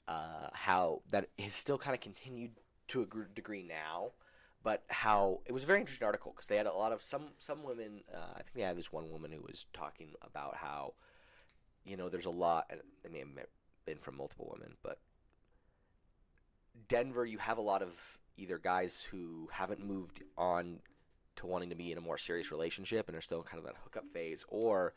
uh, 0.07 0.49
how 0.53 1.01
that 1.11 1.29
has 1.39 1.53
still 1.53 1.77
kind 1.77 1.93
of 1.93 2.01
continued 2.01 2.51
to 2.89 3.01
a 3.01 3.35
degree 3.35 3.63
now, 3.63 4.11
but 4.63 4.83
how 4.89 5.41
it 5.45 5.51
was 5.51 5.63
a 5.63 5.65
very 5.65 5.79
interesting 5.79 6.05
article 6.05 6.31
because 6.31 6.47
they 6.47 6.57
had 6.57 6.65
a 6.65 6.73
lot 6.73 6.91
of 6.91 7.01
some 7.01 7.29
some 7.37 7.63
women. 7.63 8.03
Uh, 8.13 8.33
I 8.35 8.41
think 8.41 8.55
they 8.55 8.61
had 8.61 8.77
this 8.77 8.91
one 8.91 9.11
woman 9.11 9.31
who 9.31 9.41
was 9.41 9.65
talking 9.73 10.13
about 10.21 10.57
how, 10.57 10.93
you 11.85 11.97
know, 11.97 12.09
there's 12.09 12.25
a 12.25 12.31
lot, 12.31 12.65
and 12.69 12.81
they 13.03 13.09
may 13.09 13.19
have 13.19 13.47
been 13.85 13.97
from 13.97 14.17
multiple 14.17 14.53
women, 14.53 14.75
but 14.83 14.99
Denver, 16.87 17.25
you 17.25 17.37
have 17.37 17.57
a 17.57 17.61
lot 17.61 17.81
of 17.81 18.19
either 18.37 18.57
guys 18.57 19.01
who 19.01 19.49
haven't 19.51 19.85
moved 19.85 20.23
on 20.37 20.79
to 21.41 21.47
wanting 21.47 21.69
to 21.69 21.75
be 21.75 21.91
in 21.91 21.97
a 21.97 22.01
more 22.01 22.17
serious 22.17 22.51
relationship 22.51 23.07
and 23.07 23.17
are 23.17 23.21
still 23.21 23.39
in 23.39 23.43
kind 23.43 23.59
of 23.59 23.65
that 23.65 23.75
hookup 23.83 24.07
phase, 24.09 24.45
or 24.47 24.93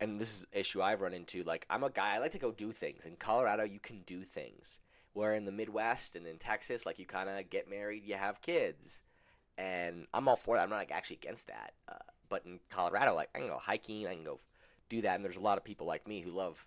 and 0.00 0.18
this 0.18 0.38
is 0.38 0.42
an 0.52 0.60
issue 0.60 0.82
I've 0.82 1.02
run 1.02 1.14
into. 1.14 1.42
Like 1.42 1.66
I'm 1.70 1.84
a 1.84 1.90
guy, 1.90 2.16
I 2.16 2.18
like 2.18 2.32
to 2.32 2.38
go 2.38 2.50
do 2.50 2.72
things. 2.72 3.06
In 3.06 3.16
Colorado, 3.16 3.64
you 3.64 3.78
can 3.78 4.00
do 4.06 4.22
things. 4.22 4.80
Where 5.12 5.34
in 5.34 5.44
the 5.44 5.52
Midwest 5.52 6.14
and 6.14 6.26
in 6.26 6.38
Texas, 6.38 6.86
like 6.86 6.98
you 6.98 7.06
kind 7.06 7.28
of 7.28 7.50
get 7.50 7.68
married, 7.68 8.04
you 8.04 8.14
have 8.14 8.40
kids, 8.40 9.02
and 9.58 10.06
I'm 10.14 10.28
all 10.28 10.36
for 10.36 10.56
that. 10.56 10.62
I'm 10.62 10.70
not 10.70 10.76
like 10.76 10.92
actually 10.92 11.16
against 11.16 11.48
that. 11.48 11.72
Uh, 11.88 11.94
but 12.28 12.46
in 12.46 12.60
Colorado, 12.70 13.14
like 13.14 13.28
I 13.34 13.38
can 13.38 13.48
go 13.48 13.58
hiking, 13.58 14.06
I 14.06 14.14
can 14.14 14.24
go 14.24 14.38
do 14.88 15.02
that, 15.02 15.16
and 15.16 15.24
there's 15.24 15.36
a 15.36 15.40
lot 15.40 15.58
of 15.58 15.64
people 15.64 15.86
like 15.86 16.06
me 16.06 16.20
who 16.20 16.30
love 16.30 16.66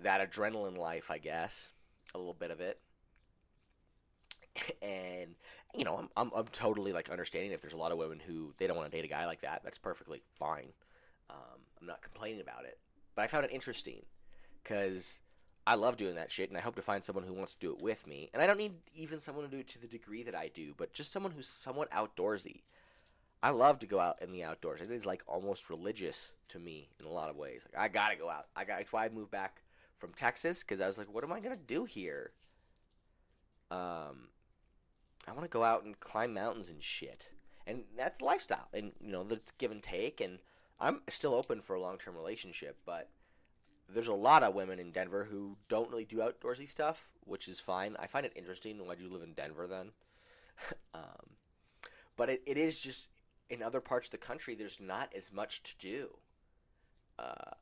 that 0.00 0.30
adrenaline 0.30 0.78
life, 0.78 1.10
I 1.10 1.18
guess, 1.18 1.72
a 2.14 2.18
little 2.18 2.34
bit 2.34 2.50
of 2.50 2.60
it. 2.60 2.78
and 4.82 5.34
you 5.76 5.84
know, 5.84 5.96
I'm, 5.96 6.08
I'm 6.16 6.30
I'm 6.34 6.46
totally 6.46 6.92
like 6.92 7.10
understanding 7.10 7.52
if 7.52 7.60
there's 7.60 7.74
a 7.74 7.78
lot 7.78 7.92
of 7.92 7.98
women 7.98 8.20
who 8.24 8.54
they 8.56 8.66
don't 8.66 8.76
want 8.76 8.90
to 8.90 8.96
date 8.96 9.04
a 9.04 9.08
guy 9.08 9.26
like 9.26 9.42
that. 9.42 9.60
That's 9.62 9.78
perfectly 9.78 10.22
fine. 10.34 10.72
Um, 11.28 11.60
I'm 11.80 11.86
not 11.86 12.02
complaining 12.02 12.40
about 12.40 12.64
it, 12.64 12.78
but 13.14 13.22
I 13.22 13.26
found 13.26 13.44
it 13.44 13.52
interesting 13.52 14.02
because 14.62 15.20
I 15.66 15.74
love 15.74 15.96
doing 15.96 16.14
that 16.14 16.30
shit, 16.30 16.48
and 16.48 16.56
I 16.56 16.60
hope 16.60 16.76
to 16.76 16.82
find 16.82 17.02
someone 17.02 17.24
who 17.24 17.34
wants 17.34 17.54
to 17.54 17.58
do 17.58 17.72
it 17.72 17.82
with 17.82 18.06
me. 18.06 18.30
And 18.32 18.42
I 18.42 18.46
don't 18.46 18.58
need 18.58 18.74
even 18.94 19.18
someone 19.18 19.44
to 19.44 19.50
do 19.50 19.58
it 19.58 19.68
to 19.68 19.80
the 19.80 19.88
degree 19.88 20.22
that 20.22 20.34
I 20.34 20.48
do, 20.48 20.74
but 20.76 20.92
just 20.92 21.12
someone 21.12 21.32
who's 21.32 21.48
somewhat 21.48 21.90
outdoorsy. 21.90 22.62
I 23.42 23.50
love 23.50 23.80
to 23.80 23.86
go 23.86 24.00
out 24.00 24.22
in 24.22 24.32
the 24.32 24.44
outdoors. 24.44 24.80
It 24.80 24.90
is 24.90 25.04
like 25.04 25.22
almost 25.26 25.68
religious 25.68 26.34
to 26.48 26.58
me 26.58 26.88
in 26.98 27.06
a 27.06 27.10
lot 27.10 27.28
of 27.28 27.36
ways. 27.36 27.66
Like 27.70 27.80
I 27.80 27.88
gotta 27.88 28.16
go 28.16 28.30
out. 28.30 28.46
I 28.56 28.64
got. 28.64 28.80
It's 28.80 28.92
why 28.92 29.04
I 29.04 29.08
moved 29.08 29.30
back 29.30 29.62
from 29.96 30.12
Texas 30.14 30.62
because 30.62 30.80
I 30.80 30.86
was 30.86 30.98
like, 30.98 31.12
what 31.12 31.22
am 31.22 31.32
I 31.32 31.40
gonna 31.40 31.56
do 31.56 31.84
here? 31.84 32.32
Um, 33.70 34.28
I 35.26 35.32
want 35.32 35.44
to 35.44 35.48
go 35.48 35.64
out 35.64 35.84
and 35.84 35.98
climb 35.98 36.34
mountains 36.34 36.68
and 36.68 36.82
shit, 36.82 37.30
and 37.66 37.84
that's 37.96 38.20
lifestyle, 38.20 38.68
and 38.72 38.92
you 39.00 39.12
know 39.12 39.24
that's 39.24 39.50
give 39.50 39.70
and 39.70 39.82
take. 39.82 40.20
And 40.20 40.38
I'm 40.80 41.00
still 41.08 41.34
open 41.34 41.60
for 41.60 41.74
a 41.74 41.80
long 41.80 41.98
term 41.98 42.16
relationship, 42.16 42.78
but 42.86 43.10
there's 43.88 44.08
a 44.08 44.14
lot 44.14 44.42
of 44.42 44.54
women 44.54 44.78
in 44.78 44.90
Denver 44.90 45.24
who 45.24 45.56
don't 45.68 45.90
really 45.90 46.04
do 46.04 46.18
outdoorsy 46.18 46.68
stuff, 46.68 47.08
which 47.24 47.48
is 47.48 47.60
fine. 47.60 47.96
I 47.98 48.06
find 48.06 48.26
it 48.26 48.32
interesting. 48.36 48.84
Why 48.84 48.94
do 48.94 49.02
you 49.02 49.10
live 49.10 49.22
in 49.22 49.32
Denver 49.32 49.66
then? 49.66 49.90
um, 50.94 51.30
but 52.16 52.28
it, 52.28 52.42
it 52.46 52.56
is 52.56 52.80
just 52.80 53.10
in 53.48 53.62
other 53.62 53.80
parts 53.80 54.08
of 54.08 54.10
the 54.12 54.18
country, 54.18 54.54
there's 54.54 54.80
not 54.80 55.12
as 55.14 55.32
much 55.32 55.62
to 55.62 55.74
do. 55.78 56.18
Uh, 57.18 57.52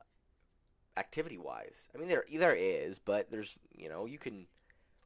activity 0.97 1.37
wise. 1.37 1.89
I 1.93 1.97
mean, 1.97 2.07
there 2.07 2.25
there 2.33 2.55
is, 2.55 2.99
but 2.99 3.29
there's 3.31 3.57
you 3.75 3.89
know 3.89 4.05
you 4.05 4.17
can 4.17 4.47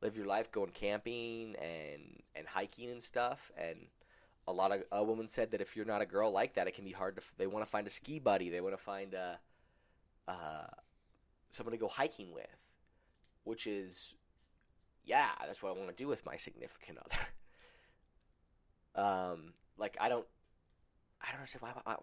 live 0.02 0.16
your 0.16 0.26
life 0.26 0.52
going 0.52 0.72
camping 0.72 1.56
and 1.62 2.02
and 2.02 2.19
hiking 2.54 2.90
and 2.90 3.02
stuff. 3.02 3.52
And 3.58 3.88
a 4.48 4.54
lot 4.54 4.72
of 4.72 4.84
a 4.92 5.04
woman 5.04 5.28
said 5.28 5.52
that 5.52 5.62
if 5.62 5.76
you're 5.76 5.86
not 5.86 6.02
a 6.02 6.06
girl 6.06 6.32
like 6.32 6.56
that, 6.56 6.68
it 6.68 6.74
can 6.74 6.86
be 6.86 6.92
hard 6.92 7.16
to. 7.18 7.24
They 7.38 7.48
want 7.48 7.66
to 7.66 7.70
find 7.70 7.88
a 7.88 7.90
ski 7.90 8.20
buddy. 8.20 8.50
They 8.50 8.62
want 8.62 8.74
to 8.74 8.84
find 8.84 9.14
a, 9.14 9.40
uh, 10.28 10.68
someone 11.52 11.72
to 11.72 11.78
go 11.78 11.88
hiking 11.88 12.34
with, 12.34 12.46
which 13.44 13.68
is, 13.68 14.16
yeah, 15.06 15.30
that's 15.46 15.62
what 15.62 15.76
I 15.76 15.78
want 15.78 15.90
to 15.90 15.96
do 15.96 16.08
with 16.08 16.26
my 16.26 16.36
significant 16.36 16.98
other. 18.96 19.34
um, 19.34 19.54
like 19.78 19.98
I 20.00 20.10
don't, 20.10 20.26
I 21.22 21.28
don't 21.32 21.40
understand 21.40 21.64
why, 21.64 21.72
why, 21.84 21.96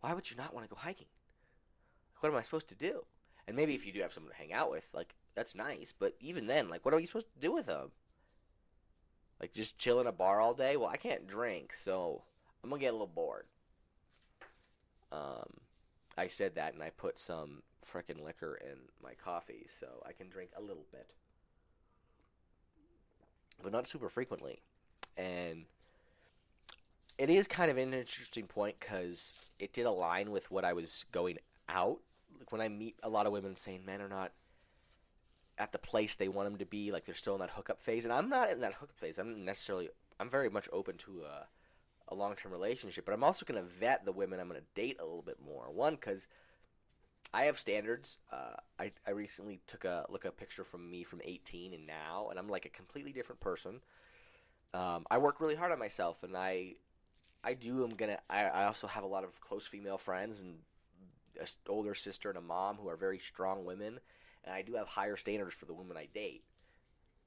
why 0.00 0.14
would 0.14 0.30
you 0.30 0.36
not 0.36 0.54
want 0.54 0.68
to 0.68 0.74
go 0.74 0.80
hiking? 0.80 1.08
what 2.20 2.30
am 2.30 2.36
I 2.36 2.42
supposed 2.42 2.68
to 2.68 2.74
do? 2.74 3.04
And 3.46 3.56
maybe 3.56 3.74
if 3.74 3.86
you 3.86 3.92
do 3.92 4.00
have 4.00 4.12
someone 4.12 4.32
to 4.32 4.38
hang 4.38 4.52
out 4.52 4.70
with, 4.70 4.90
like 4.94 5.14
that's 5.34 5.54
nice. 5.54 5.92
But 5.96 6.14
even 6.20 6.46
then, 6.46 6.68
like, 6.68 6.84
what 6.84 6.94
are 6.94 7.00
you 7.00 7.06
supposed 7.06 7.32
to 7.32 7.40
do 7.40 7.52
with 7.52 7.66
them? 7.66 7.92
Like 9.40 9.52
just 9.52 9.78
chill 9.78 10.00
in 10.00 10.06
a 10.06 10.12
bar 10.12 10.40
all 10.40 10.54
day? 10.54 10.76
Well, 10.76 10.88
I 10.88 10.96
can't 10.96 11.26
drink, 11.26 11.72
so 11.72 12.22
I'm 12.62 12.70
gonna 12.70 12.80
get 12.80 12.90
a 12.90 12.92
little 12.92 13.06
bored. 13.06 13.46
Um, 15.12 15.60
I 16.16 16.26
said 16.26 16.54
that, 16.54 16.74
and 16.74 16.82
I 16.82 16.90
put 16.90 17.18
some 17.18 17.62
frickin' 17.84 18.24
liquor 18.24 18.58
in 18.60 18.78
my 19.02 19.14
coffee, 19.14 19.66
so 19.68 20.02
I 20.06 20.12
can 20.12 20.28
drink 20.28 20.50
a 20.56 20.60
little 20.60 20.86
bit, 20.90 21.06
but 23.62 23.72
not 23.72 23.86
super 23.86 24.08
frequently. 24.08 24.62
And 25.16 25.66
it 27.18 27.30
is 27.30 27.46
kind 27.46 27.70
of 27.70 27.78
an 27.78 27.94
interesting 27.94 28.46
point 28.46 28.76
because 28.80 29.34
it 29.58 29.72
did 29.72 29.86
align 29.86 30.30
with 30.30 30.50
what 30.50 30.64
I 30.64 30.72
was 30.72 31.04
going 31.12 31.38
out. 31.68 31.98
Like 32.38 32.52
when 32.52 32.60
I 32.60 32.68
meet 32.68 32.96
a 33.02 33.08
lot 33.08 33.26
of 33.26 33.32
women 33.32 33.56
saying 33.56 33.84
men 33.84 34.02
are 34.02 34.08
not 34.08 34.32
at 35.58 35.72
the 35.72 35.78
place 35.78 36.16
they 36.16 36.28
want 36.28 36.48
them 36.48 36.58
to 36.58 36.66
be, 36.66 36.92
like 36.92 37.04
they're 37.04 37.14
still 37.14 37.34
in 37.34 37.40
that 37.40 37.50
hookup 37.50 37.82
phase, 37.82 38.04
and 38.04 38.12
I'm 38.12 38.28
not 38.28 38.50
in 38.50 38.60
that 38.60 38.74
hookup 38.74 38.98
phase. 38.98 39.18
I'm 39.18 39.44
necessarily, 39.44 39.88
I'm 40.20 40.28
very 40.28 40.50
much 40.50 40.68
open 40.72 40.96
to 40.98 41.22
a, 41.22 41.46
a 42.08 42.14
long 42.14 42.34
term 42.34 42.52
relationship, 42.52 43.04
but 43.04 43.12
I'm 43.12 43.24
also 43.24 43.46
going 43.46 43.60
to 43.60 43.68
vet 43.68 44.04
the 44.04 44.12
women 44.12 44.40
I'm 44.40 44.48
going 44.48 44.60
to 44.60 44.66
date 44.80 44.96
a 45.00 45.04
little 45.04 45.22
bit 45.22 45.38
more. 45.44 45.70
One, 45.70 45.94
because 45.94 46.26
I 47.32 47.44
have 47.44 47.58
standards. 47.58 48.18
Uh, 48.32 48.54
I 48.78 48.92
I 49.06 49.10
recently 49.10 49.60
took 49.66 49.84
a 49.84 50.06
look 50.08 50.24
at 50.24 50.30
a 50.30 50.34
picture 50.34 50.64
from 50.64 50.90
me 50.90 51.04
from 51.04 51.20
18 51.24 51.74
and 51.74 51.86
now, 51.86 52.28
and 52.30 52.38
I'm 52.38 52.48
like 52.48 52.66
a 52.66 52.70
completely 52.70 53.12
different 53.12 53.40
person. 53.40 53.80
Um, 54.74 55.06
I 55.10 55.18
work 55.18 55.40
really 55.40 55.56
hard 55.56 55.72
on 55.72 55.78
myself, 55.78 56.22
and 56.22 56.36
I 56.36 56.74
I 57.42 57.54
do. 57.54 57.84
I'm 57.84 57.94
gonna. 57.94 58.18
I, 58.28 58.44
I 58.44 58.64
also 58.66 58.86
have 58.86 59.04
a 59.04 59.08
lot 59.08 59.24
of 59.24 59.40
close 59.40 59.66
female 59.66 59.98
friends 59.98 60.40
and 60.40 60.58
an 61.38 61.46
older 61.68 61.94
sister 61.94 62.28
and 62.28 62.38
a 62.38 62.42
mom 62.42 62.76
who 62.76 62.88
are 62.88 62.96
very 62.96 63.18
strong 63.18 63.64
women, 63.64 64.00
and 64.46 64.54
I 64.54 64.62
do 64.62 64.74
have 64.74 64.88
higher 64.88 65.16
standards 65.16 65.54
for 65.54 65.66
the 65.66 65.74
women 65.74 65.96
I 65.96 66.06
date. 66.12 66.44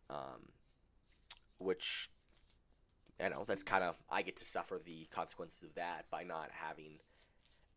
Um, 0.09 0.49
which, 1.59 2.09
you 3.21 3.29
know, 3.29 3.43
that's 3.45 3.61
kind 3.61 3.83
of 3.83 3.95
I 4.09 4.21
get 4.21 4.37
to 4.37 4.45
suffer 4.45 4.79
the 4.83 5.05
consequences 5.11 5.63
of 5.63 5.75
that 5.75 6.05
by 6.09 6.23
not 6.23 6.49
having 6.51 6.99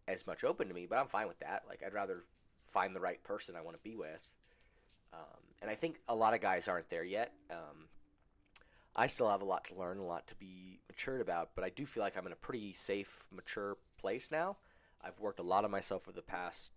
as 0.09 0.27
much 0.27 0.45
open 0.45 0.69
to 0.69 0.75
me. 0.75 0.87
But 0.89 0.99
I'm 0.99 1.09
fine 1.09 1.29
with 1.29 1.41
that. 1.41 1.65
Like 1.69 1.83
I'd 1.85 1.93
rather 1.93 2.25
find 2.63 2.97
the 2.97 3.01
right 3.01 3.23
person 3.23 3.57
I 3.57 3.61
want 3.61 3.77
to 3.77 3.83
be 3.83 3.97
with. 3.97 4.29
Um, 5.13 5.41
and 5.61 5.71
I 5.71 5.75
think 5.75 6.01
a 6.09 6.15
lot 6.15 6.33
of 6.33 6.41
guys 6.41 6.69
aren't 6.69 6.89
there 6.89 7.05
yet. 7.05 7.33
Um, 7.51 7.89
I 8.95 9.07
still 9.07 9.29
have 9.29 9.43
a 9.43 9.47
lot 9.47 9.65
to 9.67 9.75
learn, 9.75 9.99
a 9.99 10.05
lot 10.05 10.27
to 10.29 10.35
be 10.35 10.81
matured 10.89 11.21
about, 11.21 11.51
but 11.55 11.65
I 11.65 11.71
do 11.71 11.87
feel 11.87 12.03
like 12.03 12.17
I'm 12.17 12.27
in 12.27 12.33
a 12.33 12.37
pretty 12.37 12.73
safe, 12.73 13.27
mature 13.31 13.77
place 13.99 14.31
now. 14.31 14.57
I've 15.03 15.19
worked 15.19 15.41
a 15.41 15.43
lot 15.43 15.65
on 15.65 15.71
myself 15.71 16.03
for 16.03 16.13
the 16.13 16.23
past 16.23 16.73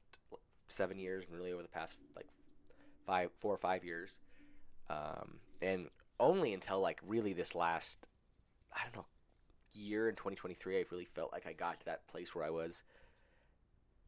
seven 0.67 0.97
years, 0.97 1.25
and 1.25 1.35
really 1.35 1.51
over 1.51 1.61
the 1.61 1.67
past 1.67 1.99
like 2.15 2.27
five, 3.05 3.31
four 3.39 3.53
or 3.53 3.57
five 3.57 3.83
years, 3.83 4.19
um, 4.89 5.39
and 5.61 5.87
only 6.19 6.53
until 6.53 6.79
like 6.79 6.99
really 7.05 7.33
this 7.33 7.55
last, 7.55 8.07
I 8.73 8.83
don't 8.83 8.95
know, 8.95 9.05
year 9.73 10.09
in 10.09 10.15
2023, 10.15 10.79
I've 10.79 10.91
really 10.91 11.05
felt 11.05 11.31
like 11.31 11.47
I 11.47 11.53
got 11.53 11.79
to 11.79 11.85
that 11.85 12.07
place 12.07 12.33
where 12.33 12.45
I 12.45 12.49
was 12.49 12.83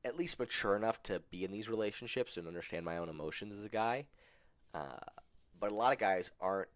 at 0.06 0.18
least 0.18 0.40
mature 0.40 0.76
enough 0.76 1.04
to 1.04 1.22
be 1.32 1.44
in 1.44 1.52
these 1.52 1.70
relationships 1.70 2.38
and 2.38 2.48
understand 2.48 2.86
my 2.86 2.98
own 2.98 3.10
emotions 3.10 3.58
as 3.58 3.66
a 3.66 3.70
guy. 3.70 4.06
Uh, 4.74 5.00
but 5.60 5.72
a 5.72 5.76
lot 5.76 5.94
of 5.94 6.00
guys 6.00 6.32
aren't 6.40 6.70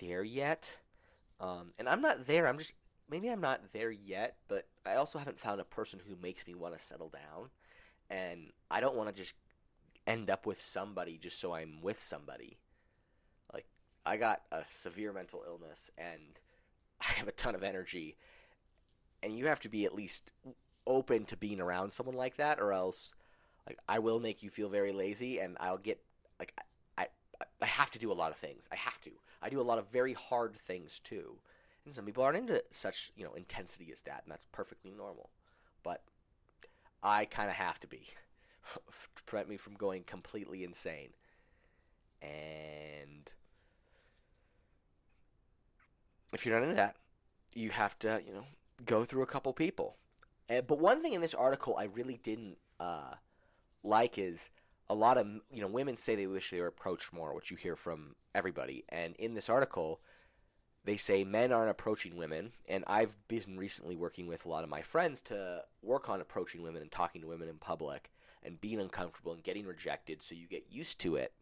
there 0.00 0.24
yet. 0.24 0.76
Um, 1.40 1.72
and 1.78 1.88
I'm 1.88 2.02
not 2.02 2.22
there. 2.22 2.48
I'm 2.48 2.58
just 2.58 2.74
maybe 3.08 3.28
I'm 3.28 3.40
not 3.40 3.72
there 3.72 3.90
yet, 3.90 4.36
but 4.48 4.66
I 4.84 4.94
also 4.94 5.18
haven't 5.18 5.38
found 5.38 5.60
a 5.60 5.64
person 5.64 6.00
who 6.06 6.16
makes 6.20 6.46
me 6.46 6.54
want 6.54 6.76
to 6.76 6.82
settle 6.82 7.10
down. 7.10 7.50
And 8.10 8.50
I 8.70 8.80
don't 8.80 8.96
want 8.96 9.08
to 9.08 9.14
just 9.14 9.34
end 10.08 10.30
up 10.30 10.46
with 10.46 10.60
somebody 10.60 11.18
just 11.18 11.38
so 11.38 11.54
I'm 11.54 11.80
with 11.82 12.00
somebody. 12.00 12.58
Like 13.52 13.66
I 14.04 14.16
got 14.16 14.42
a 14.50 14.62
severe 14.70 15.12
mental 15.12 15.44
illness 15.46 15.90
and 15.98 16.40
I 17.00 17.12
have 17.12 17.28
a 17.28 17.32
ton 17.32 17.54
of 17.54 17.62
energy. 17.62 18.16
And 19.22 19.38
you 19.38 19.46
have 19.46 19.60
to 19.60 19.68
be 19.68 19.84
at 19.84 19.94
least 19.94 20.32
open 20.86 21.26
to 21.26 21.36
being 21.36 21.60
around 21.60 21.92
someone 21.92 22.16
like 22.16 22.36
that 22.36 22.58
or 22.58 22.72
else 22.72 23.12
like 23.66 23.78
I 23.86 23.98
will 23.98 24.18
make 24.18 24.42
you 24.42 24.48
feel 24.48 24.70
very 24.70 24.92
lazy 24.92 25.38
and 25.38 25.56
I'll 25.60 25.76
get 25.76 26.00
like 26.38 26.58
I 26.96 27.08
I 27.60 27.66
have 27.66 27.90
to 27.90 27.98
do 27.98 28.10
a 28.10 28.14
lot 28.14 28.30
of 28.30 28.36
things. 28.36 28.68
I 28.72 28.76
have 28.76 29.00
to. 29.02 29.10
I 29.42 29.50
do 29.50 29.60
a 29.60 29.62
lot 29.62 29.78
of 29.78 29.88
very 29.88 30.14
hard 30.14 30.56
things 30.56 30.98
too. 30.98 31.38
And 31.84 31.92
some 31.92 32.06
people 32.06 32.24
aren't 32.24 32.38
into 32.38 32.62
such, 32.70 33.12
you 33.16 33.24
know, 33.24 33.34
intensity 33.34 33.90
as 33.92 34.02
that, 34.02 34.22
and 34.24 34.32
that's 34.32 34.46
perfectly 34.52 34.90
normal. 34.90 35.30
But 35.82 36.02
I 37.02 37.26
kind 37.26 37.48
of 37.48 37.56
have 37.56 37.78
to 37.80 37.86
be 37.86 38.08
to 39.16 39.22
prevent 39.24 39.48
me 39.48 39.56
from 39.56 39.74
going 39.74 40.04
completely 40.04 40.64
insane. 40.64 41.10
And 42.20 43.32
if 46.32 46.44
you're 46.44 46.54
not 46.54 46.64
into 46.64 46.76
that, 46.76 46.96
you 47.54 47.70
have 47.70 47.98
to, 48.00 48.20
you 48.26 48.32
know, 48.32 48.44
go 48.84 49.04
through 49.04 49.22
a 49.22 49.26
couple 49.26 49.52
people. 49.52 49.96
And, 50.48 50.66
but 50.66 50.78
one 50.78 51.02
thing 51.02 51.12
in 51.12 51.20
this 51.20 51.34
article 51.34 51.76
I 51.78 51.84
really 51.84 52.18
didn't 52.22 52.58
uh, 52.80 53.14
like 53.82 54.18
is 54.18 54.50
a 54.90 54.94
lot 54.94 55.18
of 55.18 55.26
you 55.52 55.60
know 55.60 55.66
women 55.66 55.96
say 55.96 56.14
they 56.14 56.26
wish 56.26 56.50
they 56.50 56.60
were 56.60 56.66
approached 56.66 57.12
more, 57.12 57.34
which 57.34 57.50
you 57.50 57.56
hear 57.56 57.76
from 57.76 58.14
everybody. 58.34 58.84
And 58.88 59.14
in 59.16 59.34
this 59.34 59.48
article, 59.48 60.00
they 60.84 60.96
say 60.96 61.24
men 61.24 61.52
aren't 61.52 61.70
approaching 61.70 62.16
women, 62.16 62.52
and 62.68 62.84
I've 62.86 63.16
been 63.28 63.58
recently 63.58 63.96
working 63.96 64.26
with 64.26 64.44
a 64.44 64.48
lot 64.48 64.64
of 64.64 64.70
my 64.70 64.82
friends 64.82 65.20
to 65.22 65.64
work 65.82 66.08
on 66.08 66.20
approaching 66.20 66.62
women 66.62 66.82
and 66.82 66.90
talking 66.90 67.20
to 67.22 67.28
women 67.28 67.48
in 67.48 67.56
public 67.56 68.10
and 68.42 68.60
being 68.60 68.80
uncomfortable 68.80 69.32
and 69.32 69.42
getting 69.42 69.66
rejected, 69.66 70.22
so 70.22 70.34
you 70.34 70.46
get 70.46 70.66
used 70.70 71.00
to 71.00 71.16
it. 71.16 71.32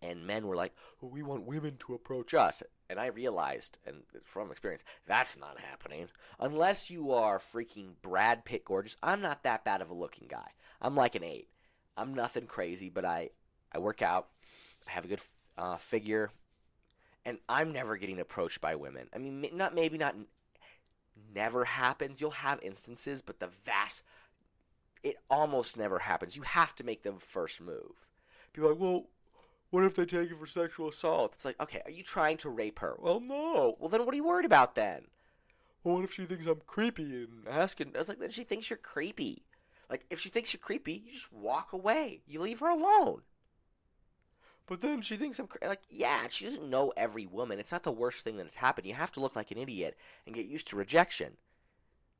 And 0.00 0.26
men 0.26 0.46
were 0.46 0.54
like, 0.54 0.74
well, 1.00 1.10
"We 1.10 1.22
want 1.22 1.46
women 1.46 1.76
to 1.78 1.94
approach 1.94 2.32
us," 2.32 2.62
and 2.88 3.00
I 3.00 3.06
realized, 3.06 3.78
and 3.84 4.04
from 4.24 4.50
experience, 4.50 4.84
that's 5.06 5.36
not 5.36 5.60
happening 5.60 6.08
unless 6.38 6.90
you 6.90 7.12
are 7.12 7.38
freaking 7.38 7.94
Brad 8.00 8.44
Pitt 8.44 8.64
gorgeous. 8.64 8.96
I'm 9.02 9.20
not 9.20 9.42
that 9.42 9.64
bad 9.64 9.82
of 9.82 9.90
a 9.90 9.94
looking 9.94 10.28
guy. 10.28 10.52
I'm 10.80 10.94
like 10.94 11.16
an 11.16 11.24
eight. 11.24 11.48
I'm 11.96 12.14
nothing 12.14 12.46
crazy, 12.46 12.88
but 12.88 13.04
I 13.04 13.30
I 13.72 13.78
work 13.78 14.02
out. 14.02 14.28
I 14.86 14.92
have 14.92 15.04
a 15.04 15.08
good 15.08 15.20
uh, 15.56 15.76
figure, 15.76 16.30
and 17.24 17.38
I'm 17.48 17.72
never 17.72 17.96
getting 17.96 18.20
approached 18.20 18.60
by 18.60 18.76
women. 18.76 19.08
I 19.12 19.18
mean, 19.18 19.44
not 19.52 19.74
maybe 19.74 19.98
not 19.98 20.14
never 21.34 21.64
happens. 21.64 22.20
You'll 22.20 22.30
have 22.30 22.62
instances, 22.62 23.22
but 23.22 23.40
the 23.40 23.48
vast 23.48 24.02
it 25.02 25.16
almost 25.30 25.76
never 25.76 26.00
happens. 26.00 26.36
You 26.36 26.42
have 26.42 26.74
to 26.76 26.84
make 26.84 27.02
the 27.02 27.12
first 27.12 27.60
move. 27.60 28.06
People 28.52 28.70
are 28.70 28.72
like, 28.72 28.80
well, 28.80 29.04
what 29.70 29.84
if 29.84 29.94
they 29.94 30.06
take 30.06 30.30
you 30.30 30.36
for 30.36 30.46
sexual 30.46 30.88
assault? 30.88 31.34
It's 31.34 31.44
like, 31.44 31.60
okay, 31.60 31.82
are 31.84 31.90
you 31.90 32.02
trying 32.02 32.38
to 32.38 32.48
rape 32.48 32.78
her? 32.78 32.96
Well, 32.98 33.20
no. 33.20 33.76
Well, 33.78 33.88
then 33.88 34.04
what 34.04 34.14
are 34.14 34.16
you 34.16 34.24
worried 34.24 34.46
about 34.46 34.74
then? 34.74 35.06
Well, 35.84 35.96
what 35.96 36.04
if 36.04 36.14
she 36.14 36.24
thinks 36.24 36.46
I'm 36.46 36.60
creepy 36.66 37.24
and 37.24 37.46
asking? 37.48 37.92
I 37.94 37.98
was 37.98 38.08
like, 38.08 38.18
then 38.18 38.30
she 38.30 38.44
thinks 38.44 38.70
you're 38.70 38.76
creepy. 38.78 39.44
Like, 39.90 40.04
if 40.10 40.20
she 40.20 40.28
thinks 40.28 40.52
you're 40.52 40.60
creepy, 40.60 41.02
you 41.04 41.12
just 41.12 41.32
walk 41.32 41.72
away. 41.72 42.22
You 42.26 42.40
leave 42.40 42.60
her 42.60 42.68
alone. 42.68 43.22
But 44.66 44.82
then 44.82 45.00
she 45.00 45.16
thinks 45.16 45.38
I'm 45.38 45.46
cra- 45.46 45.66
like, 45.68 45.82
yeah, 45.88 46.26
she 46.28 46.44
doesn't 46.44 46.68
know 46.68 46.92
every 46.96 47.26
woman. 47.26 47.58
It's 47.58 47.72
not 47.72 47.84
the 47.84 47.90
worst 47.92 48.22
thing 48.22 48.36
that 48.36 48.44
has 48.44 48.56
happened. 48.56 48.86
You 48.86 48.94
have 48.94 49.12
to 49.12 49.20
look 49.20 49.34
like 49.34 49.50
an 49.50 49.56
idiot 49.56 49.96
and 50.26 50.34
get 50.34 50.44
used 50.44 50.68
to 50.68 50.76
rejection. 50.76 51.38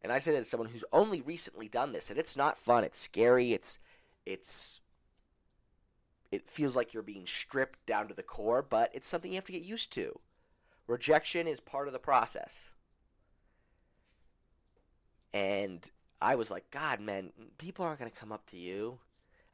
And 0.02 0.12
I 0.12 0.18
say 0.18 0.32
that 0.32 0.40
as 0.40 0.48
someone 0.48 0.68
who's 0.68 0.84
only 0.92 1.20
recently 1.20 1.68
done 1.68 1.92
this, 1.92 2.10
and 2.10 2.18
it's 2.18 2.36
not 2.36 2.58
fun. 2.58 2.84
It's 2.84 3.00
scary. 3.00 3.52
It's, 3.52 3.78
it's, 4.24 4.80
it 6.30 6.48
feels 6.48 6.76
like 6.76 6.94
you're 6.94 7.02
being 7.02 7.26
stripped 7.26 7.84
down 7.86 8.08
to 8.08 8.14
the 8.14 8.22
core, 8.22 8.62
but 8.62 8.90
it's 8.94 9.08
something 9.08 9.30
you 9.30 9.36
have 9.36 9.44
to 9.46 9.52
get 9.52 9.62
used 9.62 9.92
to. 9.94 10.20
Rejection 10.86 11.46
is 11.46 11.60
part 11.60 11.86
of 11.86 11.92
the 11.92 11.98
process. 11.98 12.74
And 15.34 15.88
I 16.20 16.34
was 16.34 16.50
like, 16.50 16.70
God, 16.70 17.00
man, 17.00 17.32
people 17.58 17.84
aren't 17.84 17.98
going 17.98 18.10
to 18.10 18.16
come 18.16 18.32
up 18.32 18.46
to 18.46 18.56
you. 18.56 18.98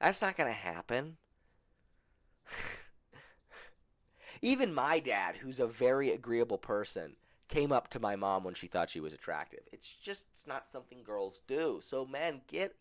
That's 0.01 0.23
not 0.23 0.37
going 0.37 0.49
to 0.49 0.55
happen. 0.55 1.17
Even 4.43 4.75
my 4.75 4.99
dad, 4.99 5.37
who's 5.37 5.59
a 5.59 5.67
very 5.67 6.11
agreeable 6.11 6.59
person, 6.59 7.17
came 7.49 7.73
up 7.73 7.89
to 7.89 8.01
my 8.01 8.17
mom 8.17 8.45
when 8.45 8.55
she 8.55 8.67
thought 8.67 8.91
she 8.91 9.01
was 9.01 9.13
attractive. 9.13 9.61
It's 9.73 9.95
just 9.95 10.29
it's 10.33 10.47
not 10.47 10.67
something 10.67 11.03
girls 11.03 11.43
do. 11.47 11.81
So, 11.83 12.07
man, 12.07 12.43
get 12.49 12.75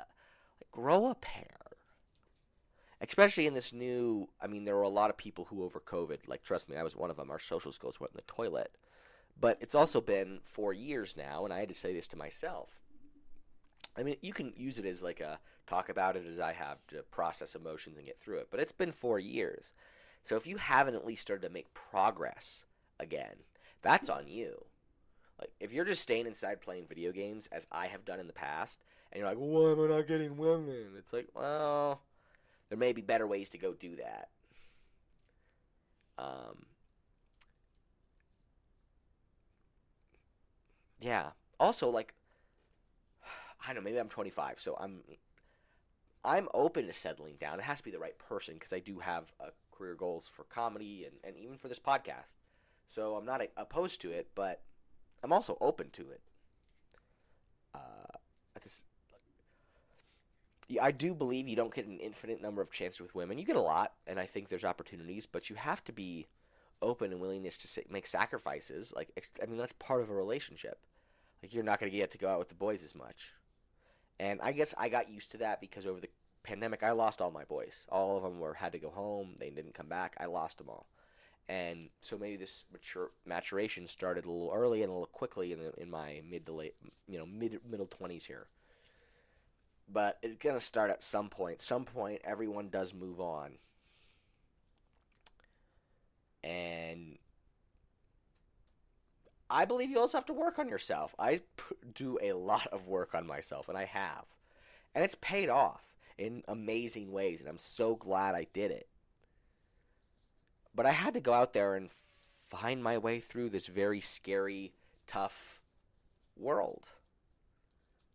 grow 0.71 1.09
a 1.09 1.15
pair. 1.15 1.57
Especially 3.01 3.45
in 3.45 3.53
this 3.53 3.73
new, 3.73 4.29
I 4.41 4.47
mean, 4.47 4.63
there 4.63 4.77
were 4.77 4.83
a 4.83 4.89
lot 4.89 5.09
of 5.09 5.17
people 5.17 5.45
who 5.45 5.63
over 5.63 5.81
COVID, 5.81 6.19
like 6.27 6.43
trust 6.43 6.69
me, 6.69 6.77
I 6.77 6.83
was 6.83 6.95
one 6.95 7.09
of 7.09 7.17
them. 7.17 7.29
Our 7.29 7.39
social 7.39 7.73
skills 7.73 7.99
went 7.99 8.11
in 8.11 8.17
the 8.17 8.33
toilet. 8.33 8.71
But 9.37 9.57
it's 9.59 9.75
also 9.75 9.99
been 9.99 10.39
four 10.43 10.73
years 10.73 11.17
now, 11.17 11.43
and 11.43 11.53
I 11.53 11.59
had 11.59 11.67
to 11.69 11.75
say 11.75 11.91
this 11.91 12.07
to 12.09 12.17
myself 12.17 12.77
I 13.97 14.03
mean, 14.03 14.15
you 14.21 14.33
can 14.33 14.53
use 14.55 14.79
it 14.79 14.85
as 14.85 15.03
like 15.03 15.21
a 15.21 15.39
talk 15.67 15.89
about 15.89 16.15
it 16.15 16.25
as 16.25 16.39
I 16.39 16.53
have 16.53 16.85
to 16.87 17.03
process 17.03 17.55
emotions 17.55 17.97
and 17.97 18.05
get 18.05 18.19
through 18.19 18.39
it. 18.39 18.47
But 18.49 18.59
it's 18.59 18.71
been 18.71 18.91
four 18.91 19.19
years. 19.19 19.73
So 20.23 20.35
if 20.35 20.47
you 20.47 20.57
haven't 20.57 20.95
at 20.95 21.05
least 21.05 21.21
started 21.21 21.47
to 21.47 21.53
make 21.53 21.73
progress 21.73 22.65
again, 22.99 23.43
that's 23.83 24.09
on 24.09 24.27
you. 24.27 24.65
Like, 25.39 25.51
if 25.59 25.73
you're 25.73 25.85
just 25.85 26.01
staying 26.01 26.25
inside 26.25 26.61
playing 26.61 26.85
video 26.87 27.11
games, 27.11 27.47
as 27.51 27.67
I 27.71 27.87
have 27.87 28.05
done 28.05 28.19
in 28.19 28.27
the 28.27 28.33
past, 28.33 28.81
and 29.11 29.19
you're 29.19 29.27
like, 29.27 29.37
why 29.37 29.71
am 29.71 29.81
I 29.81 29.95
not 29.95 30.07
getting 30.07 30.37
women? 30.37 30.93
It's 30.97 31.13
like, 31.13 31.27
well, 31.35 32.01
there 32.69 32.77
may 32.77 32.93
be 32.93 33.01
better 33.01 33.27
ways 33.27 33.49
to 33.49 33.57
go 33.57 33.73
do 33.73 33.95
that. 33.97 34.29
Um, 36.17 36.65
yeah. 41.01 41.31
Also, 41.59 41.89
like, 41.89 42.13
I 43.67 43.73
don't 43.73 43.83
know, 43.83 43.89
maybe 43.89 43.99
I'm 43.99 44.09
25, 44.09 44.59
so 44.59 44.77
I'm 44.79 45.01
I'm 46.25 46.47
open 46.53 46.87
to 46.87 46.93
settling 46.93 47.35
down. 47.35 47.59
It 47.59 47.63
has 47.63 47.79
to 47.79 47.83
be 47.83 47.91
the 47.91 47.99
right 47.99 48.17
person 48.17 48.53
because 48.53 48.71
I 48.71 48.79
do 48.79 48.99
have 48.99 49.33
uh, 49.41 49.47
career 49.71 49.95
goals 49.95 50.27
for 50.27 50.45
comedy 50.45 51.05
and, 51.05 51.15
and 51.23 51.37
even 51.37 51.57
for 51.57 51.67
this 51.67 51.79
podcast. 51.79 52.35
So 52.87 53.15
I'm 53.15 53.25
not 53.25 53.41
opposed 53.57 54.01
to 54.01 54.11
it, 54.11 54.29
but 54.35 54.61
I'm 55.23 55.33
also 55.33 55.57
open 55.59 55.89
to 55.91 56.09
it. 56.11 56.21
Uh, 57.73 58.17
this, 58.61 58.83
I 60.81 60.91
do 60.91 61.13
believe 61.13 61.47
you 61.47 61.55
don't 61.55 61.73
get 61.73 61.87
an 61.87 61.99
infinite 61.99 62.41
number 62.41 62.61
of 62.61 62.71
chances 62.71 63.01
with 63.01 63.15
women. 63.15 63.37
You 63.37 63.45
get 63.45 63.55
a 63.55 63.61
lot, 63.61 63.93
and 64.07 64.19
I 64.19 64.25
think 64.25 64.47
there's 64.47 64.63
opportunities, 64.63 65.25
but 65.25 65.49
you 65.49 65.55
have 65.55 65.83
to 65.85 65.91
be 65.91 66.27
open 66.81 67.11
and 67.11 67.21
willingness 67.21 67.57
to 67.57 67.83
make 67.89 68.07
sacrifices. 68.07 68.93
Like, 68.95 69.09
I 69.41 69.45
mean, 69.45 69.57
that's 69.57 69.73
part 69.73 70.01
of 70.01 70.09
a 70.09 70.15
relationship. 70.15 70.79
Like, 71.41 71.53
you're 71.53 71.63
not 71.63 71.79
going 71.79 71.91
to 71.91 71.97
get 71.97 72.11
to 72.11 72.17
go 72.17 72.29
out 72.29 72.39
with 72.39 72.49
the 72.49 72.55
boys 72.55 72.83
as 72.83 72.95
much. 72.95 73.33
And 74.19 74.39
I 74.41 74.51
guess 74.51 74.73
I 74.77 74.89
got 74.89 75.09
used 75.09 75.31
to 75.31 75.37
that 75.39 75.59
because 75.59 75.85
over 75.85 75.99
the 75.99 76.09
pandemic, 76.43 76.83
I 76.83 76.91
lost 76.91 77.21
all 77.21 77.31
my 77.31 77.43
boys. 77.43 77.85
All 77.89 78.17
of 78.17 78.23
them 78.23 78.39
were 78.39 78.53
had 78.53 78.71
to 78.73 78.79
go 78.79 78.89
home. 78.89 79.35
They 79.39 79.49
didn't 79.49 79.73
come 79.73 79.87
back. 79.87 80.15
I 80.19 80.25
lost 80.25 80.59
them 80.59 80.69
all. 80.69 80.87
And 81.49 81.89
so 81.99 82.17
maybe 82.17 82.37
this 82.37 82.63
mature 82.71 83.11
maturation 83.25 83.87
started 83.87 84.25
a 84.25 84.31
little 84.31 84.53
early 84.53 84.81
and 84.81 84.89
a 84.89 84.93
little 84.93 85.07
quickly 85.07 85.51
in, 85.51 85.59
the, 85.59 85.73
in 85.77 85.89
my 85.89 86.21
mid 86.29 86.45
to 86.45 86.53
late, 86.53 86.75
you 87.07 87.17
know, 87.17 87.25
mid 87.25 87.59
middle 87.69 87.85
twenties 87.85 88.25
here. 88.25 88.47
But 89.91 90.19
it's 90.23 90.35
gonna 90.35 90.61
start 90.61 90.89
at 90.89 91.03
some 91.03 91.29
point. 91.29 91.59
Some 91.59 91.83
point, 91.83 92.21
everyone 92.23 92.69
does 92.69 92.93
move 92.93 93.19
on, 93.19 93.57
and 96.41 97.17
I 99.49 99.65
believe 99.65 99.89
you 99.89 99.99
also 99.99 100.17
have 100.17 100.25
to 100.27 100.33
work 100.33 100.57
on 100.57 100.69
yourself. 100.69 101.13
I 101.19 101.41
do 101.93 102.17
a 102.21 102.33
lot 102.33 102.67
of 102.67 102.87
work 102.87 103.13
on 103.13 103.27
myself, 103.27 103.67
and 103.67 103.77
I 103.77 103.85
have. 103.85 104.23
And 104.95 105.03
it's 105.03 105.15
paid 105.15 105.49
off 105.49 105.83
in 106.17 106.43
amazing 106.47 107.11
ways, 107.11 107.41
and 107.41 107.49
I'm 107.49 107.57
so 107.57 107.95
glad 107.95 108.33
I 108.33 108.47
did 108.53 108.71
it. 108.71 108.87
But 110.75 110.85
I 110.85 110.91
had 110.91 111.13
to 111.13 111.19
go 111.19 111.33
out 111.33 111.53
there 111.53 111.75
and 111.75 111.89
find 111.89 112.83
my 112.83 112.97
way 112.97 113.19
through 113.19 113.49
this 113.49 113.67
very 113.67 113.99
scary, 113.99 114.73
tough 115.05 115.59
world. 116.35 116.87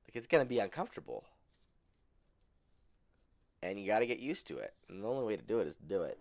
Like, 0.06 0.16
it's 0.16 0.26
going 0.26 0.44
to 0.44 0.48
be 0.48 0.58
uncomfortable. 0.58 1.24
And 3.62 3.78
you 3.78 3.86
got 3.86 4.00
to 4.00 4.06
get 4.06 4.18
used 4.18 4.46
to 4.48 4.58
it. 4.58 4.74
And 4.88 5.02
the 5.02 5.08
only 5.08 5.24
way 5.24 5.36
to 5.36 5.42
do 5.42 5.60
it 5.60 5.66
is 5.66 5.76
to 5.76 5.82
do 5.82 6.02
it. 6.02 6.18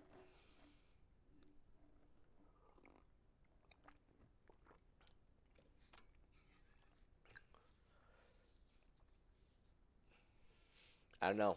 I 11.20 11.26
don't 11.28 11.36
know. 11.36 11.56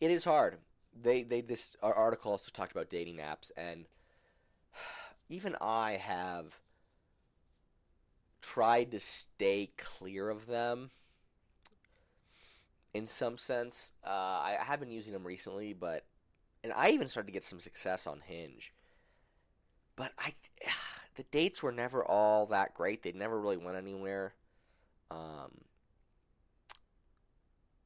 It 0.00 0.10
is 0.10 0.24
hard. 0.24 0.58
They 1.00 1.22
they 1.22 1.40
this 1.40 1.76
article 1.82 2.32
also 2.32 2.50
talked 2.52 2.72
about 2.72 2.90
dating 2.90 3.18
apps 3.18 3.50
and 3.56 3.86
even 5.28 5.56
I 5.60 5.92
have 5.92 6.60
tried 8.40 8.90
to 8.92 8.98
stay 8.98 9.70
clear 9.76 10.30
of 10.30 10.46
them 10.46 10.90
in 12.94 13.06
some 13.06 13.36
sense. 13.36 13.92
Uh, 14.04 14.08
I 14.08 14.56
have 14.60 14.80
been 14.80 14.90
using 14.90 15.12
them 15.12 15.26
recently, 15.26 15.74
but 15.74 16.04
and 16.64 16.72
I 16.74 16.90
even 16.90 17.08
started 17.08 17.26
to 17.26 17.32
get 17.32 17.44
some 17.44 17.60
success 17.60 18.06
on 18.06 18.22
Hinge. 18.24 18.72
But 19.94 20.12
I, 20.18 20.34
the 21.16 21.24
dates 21.24 21.62
were 21.62 21.72
never 21.72 22.04
all 22.04 22.46
that 22.46 22.74
great. 22.74 23.02
They 23.02 23.12
never 23.12 23.38
really 23.40 23.56
went 23.58 23.76
anywhere. 23.76 24.34
Um, 25.10 25.60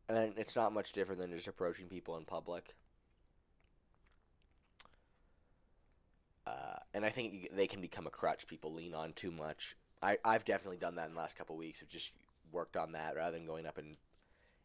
and 0.08 0.34
it's 0.36 0.56
not 0.56 0.72
much 0.72 0.92
different 0.92 1.20
than 1.20 1.32
just 1.32 1.48
approaching 1.48 1.86
people 1.86 2.16
in 2.16 2.24
public. 2.24 2.74
Uh, 6.50 6.78
and 6.94 7.04
I 7.04 7.10
think 7.10 7.50
they 7.54 7.66
can 7.66 7.80
become 7.80 8.06
a 8.06 8.10
crutch 8.10 8.46
people 8.46 8.72
lean 8.72 8.94
on 8.94 9.12
too 9.12 9.30
much. 9.30 9.76
I, 10.02 10.18
I've 10.24 10.44
definitely 10.44 10.78
done 10.78 10.96
that 10.96 11.08
in 11.08 11.14
the 11.14 11.20
last 11.20 11.36
couple 11.36 11.56
weeks. 11.56 11.80
I've 11.82 11.88
just 11.88 12.12
worked 12.50 12.76
on 12.76 12.92
that 12.92 13.14
rather 13.14 13.36
than 13.36 13.46
going 13.46 13.66
up 13.66 13.78
and 13.78 13.96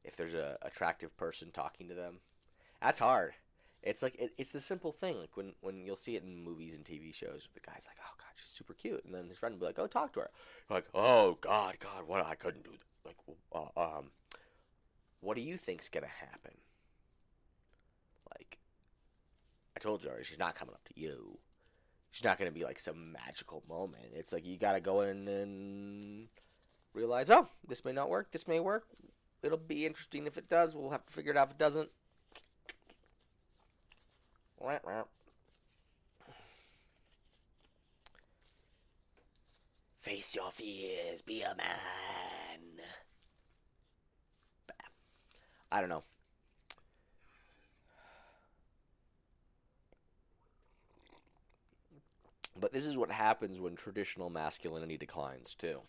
if 0.03 0.15
there's 0.15 0.33
a 0.33 0.57
attractive 0.61 1.15
person 1.17 1.51
talking 1.51 1.87
to 1.87 1.93
them. 1.93 2.19
That's 2.81 2.99
hard. 2.99 3.33
It's 3.83 4.01
like 4.01 4.15
it, 4.15 4.33
it's 4.37 4.51
the 4.51 4.61
simple 4.61 4.91
thing. 4.91 5.19
Like 5.19 5.35
when, 5.35 5.53
when 5.61 5.85
you'll 5.85 5.95
see 5.95 6.15
it 6.15 6.23
in 6.23 6.43
movies 6.43 6.73
and 6.73 6.83
TV 6.83 7.13
shows, 7.13 7.47
the 7.53 7.59
guy's 7.59 7.85
like, 7.87 7.97
"Oh 7.99 8.13
God, 8.17 8.31
she's 8.35 8.49
super 8.49 8.73
cute," 8.73 9.03
and 9.05 9.13
then 9.13 9.27
his 9.27 9.37
friend 9.37 9.53
will 9.53 9.59
be 9.59 9.65
like, 9.67 9.79
"Oh, 9.79 9.87
talk 9.87 10.13
to 10.13 10.21
her." 10.21 10.29
Like, 10.69 10.85
"Oh 10.93 11.37
God, 11.39 11.77
God, 11.79 12.07
what? 12.07 12.25
I 12.25 12.35
couldn't 12.35 12.63
do 12.63 12.71
that." 12.71 12.79
Like, 13.05 13.17
uh, 13.53 13.97
um, 13.97 14.11
what 15.21 15.35
do 15.35 15.41
you 15.41 15.55
think's 15.55 15.89
gonna 15.89 16.07
happen? 16.07 16.53
Like, 18.31 18.57
I 19.75 19.79
told 19.79 20.03
you 20.03 20.09
already, 20.09 20.25
she's 20.25 20.39
not 20.39 20.55
coming 20.55 20.73
up 20.73 20.83
to 20.85 20.99
you. 20.99 21.37
She's 22.15 22.23
not 22.23 22.37
gonna 22.37 22.49
be 22.49 22.63
like 22.63 22.79
some 22.79 23.11
magical 23.11 23.61
moment. 23.67 24.13
It's 24.13 24.31
like 24.31 24.45
you 24.45 24.57
gotta 24.57 24.79
go 24.79 25.01
in 25.01 25.27
and 25.27 26.29
realize, 26.93 27.29
oh, 27.29 27.49
this 27.67 27.83
may 27.83 27.91
not 27.91 28.09
work. 28.09 28.31
This 28.31 28.47
may 28.47 28.61
work. 28.61 28.87
It'll 29.43 29.57
be 29.57 29.85
interesting 29.85 30.25
if 30.25 30.37
it 30.37 30.47
does. 30.47 30.73
We'll 30.73 30.91
have 30.91 31.05
to 31.05 31.11
figure 31.11 31.31
it 31.31 31.37
out 31.37 31.47
if 31.47 31.55
it 31.55 31.57
doesn't. 31.57 31.89
Face 39.99 40.35
your 40.35 40.51
fears, 40.51 41.21
be 41.21 41.41
a 41.41 41.53
man. 41.53 42.79
I 45.69 45.81
don't 45.81 45.89
know. 45.89 46.05
But 52.59 52.71
this 52.71 52.85
is 52.85 52.97
what 52.97 53.11
happens 53.11 53.59
when 53.59 53.75
traditional 53.75 54.29
masculinity 54.29 54.97
declines, 54.97 55.55
too. 55.55 55.81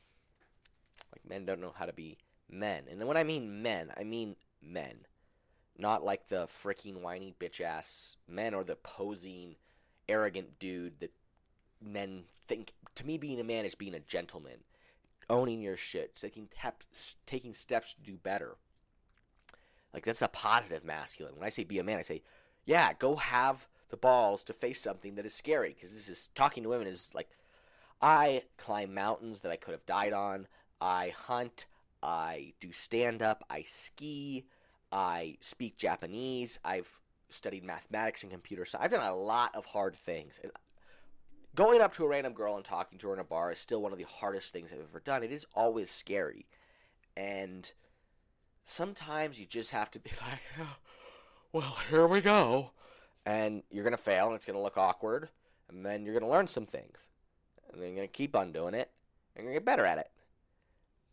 Like, 1.12 1.28
men 1.28 1.46
don't 1.46 1.60
know 1.60 1.74
how 1.76 1.86
to 1.86 1.92
be 1.92 2.18
men. 2.50 2.84
And 2.90 3.06
when 3.06 3.16
I 3.16 3.24
mean 3.24 3.62
men, 3.62 3.92
I 3.96 4.04
mean 4.04 4.36
men. 4.60 5.06
Not 5.78 6.02
like 6.02 6.28
the 6.28 6.46
freaking 6.46 7.02
whiny 7.02 7.34
bitch 7.38 7.60
ass 7.60 8.16
men 8.26 8.54
or 8.54 8.64
the 8.64 8.76
posing, 8.76 9.56
arrogant 10.08 10.58
dude 10.58 11.00
that 11.00 11.12
men 11.84 12.24
think. 12.46 12.72
To 12.96 13.06
me, 13.06 13.18
being 13.18 13.38
a 13.38 13.44
man 13.44 13.64
is 13.64 13.74
being 13.74 13.94
a 13.94 14.00
gentleman, 14.00 14.60
owning 15.28 15.60
your 15.60 15.76
shit, 15.76 16.16
taking, 16.16 16.48
tep- 16.58 16.84
taking 17.26 17.52
steps 17.52 17.94
to 17.94 18.00
do 18.00 18.16
better. 18.16 18.56
Like, 19.92 20.04
that's 20.04 20.22
a 20.22 20.28
positive 20.28 20.84
masculine. 20.84 21.36
When 21.36 21.46
I 21.46 21.50
say 21.50 21.64
be 21.64 21.78
a 21.78 21.84
man, 21.84 21.98
I 21.98 22.02
say, 22.02 22.22
yeah, 22.64 22.92
go 22.98 23.16
have 23.16 23.68
the 23.88 23.96
balls 23.96 24.44
to 24.44 24.52
face 24.52 24.80
something 24.80 25.14
that 25.14 25.24
is 25.24 25.34
scary. 25.34 25.74
Because 25.74 25.92
this 25.92 26.08
is 26.08 26.28
talking 26.34 26.62
to 26.62 26.68
women 26.68 26.86
is 26.86 27.12
like, 27.14 27.28
I 28.00 28.42
climb 28.56 28.94
mountains 28.94 29.40
that 29.40 29.52
I 29.52 29.56
could 29.56 29.72
have 29.72 29.86
died 29.86 30.12
on. 30.12 30.46
I 30.80 31.14
hunt. 31.26 31.66
I 32.02 32.52
do 32.60 32.72
stand 32.72 33.22
up. 33.22 33.44
I 33.48 33.62
ski. 33.62 34.46
I 34.92 35.36
speak 35.40 35.76
Japanese. 35.76 36.58
I've 36.64 37.00
studied 37.28 37.64
mathematics 37.64 38.22
and 38.22 38.30
computer 38.30 38.64
science. 38.64 38.84
I've 38.84 38.90
done 38.90 39.06
a 39.06 39.14
lot 39.14 39.54
of 39.54 39.66
hard 39.66 39.96
things. 39.96 40.38
And 40.42 40.52
going 41.54 41.80
up 41.80 41.94
to 41.94 42.04
a 42.04 42.08
random 42.08 42.34
girl 42.34 42.56
and 42.56 42.64
talking 42.64 42.98
to 42.98 43.08
her 43.08 43.14
in 43.14 43.20
a 43.20 43.24
bar 43.24 43.50
is 43.50 43.58
still 43.58 43.82
one 43.82 43.92
of 43.92 43.98
the 43.98 44.06
hardest 44.06 44.52
things 44.52 44.72
I've 44.72 44.80
ever 44.80 45.00
done. 45.00 45.22
It 45.22 45.32
is 45.32 45.46
always 45.54 45.90
scary. 45.90 46.46
And 47.16 47.72
sometimes 48.62 49.40
you 49.40 49.46
just 49.46 49.70
have 49.70 49.90
to 49.92 49.98
be 49.98 50.10
like, 50.22 50.40
"Oh, 50.60 50.76
well, 51.52 51.78
here 51.88 52.06
we 52.06 52.20
go. 52.20 52.72
And 53.26 53.62
you're 53.70 53.84
going 53.84 53.90
to 53.90 54.02
fail 54.02 54.28
and 54.28 54.34
it's 54.34 54.46
going 54.46 54.56
to 54.56 54.62
look 54.62 54.78
awkward. 54.78 55.28
And 55.68 55.84
then 55.84 56.04
you're 56.04 56.14
going 56.14 56.28
to 56.28 56.34
learn 56.34 56.46
some 56.46 56.64
things. 56.64 57.10
And 57.70 57.82
then 57.82 57.88
you're 57.88 57.96
going 57.96 58.08
to 58.08 58.12
keep 58.12 58.34
on 58.34 58.52
doing 58.52 58.72
it. 58.72 58.90
And 59.34 59.44
you're 59.44 59.52
going 59.52 59.56
to 59.56 59.60
get 59.60 59.66
better 59.66 59.84
at 59.84 59.98
it. 59.98 60.10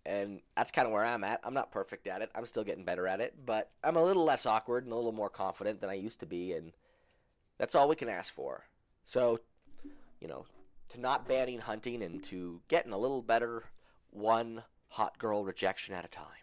And 0.05 0.41
that's 0.55 0.71
kind 0.71 0.85
of 0.85 0.93
where 0.93 1.03
I'm 1.03 1.23
at. 1.23 1.41
I'm 1.43 1.53
not 1.53 1.71
perfect 1.71 2.07
at 2.07 2.21
it. 2.21 2.29
I'm 2.35 2.45
still 2.45 2.63
getting 2.63 2.85
better 2.85 3.07
at 3.07 3.19
it. 3.19 3.45
But 3.45 3.71
I'm 3.83 3.97
a 3.97 4.03
little 4.03 4.23
less 4.23 4.45
awkward 4.45 4.83
and 4.83 4.93
a 4.93 4.95
little 4.95 5.11
more 5.11 5.29
confident 5.29 5.81
than 5.81 5.89
I 5.89 5.95
used 5.95 6.19
to 6.19 6.25
be. 6.25 6.53
And 6.53 6.71
that's 7.57 7.73
all 7.73 7.89
we 7.89 7.95
can 7.95 8.09
ask 8.09 8.33
for. 8.33 8.65
So, 9.03 9.39
you 10.21 10.27
know, 10.27 10.45
to 10.91 10.99
not 10.99 11.27
banning 11.27 11.59
hunting 11.59 12.03
and 12.03 12.23
to 12.25 12.61
getting 12.67 12.93
a 12.93 12.97
little 12.97 13.21
better 13.21 13.63
one 14.11 14.63
hot 14.89 15.17
girl 15.17 15.43
rejection 15.43 15.95
at 15.95 16.05
a 16.05 16.09
time. 16.09 16.42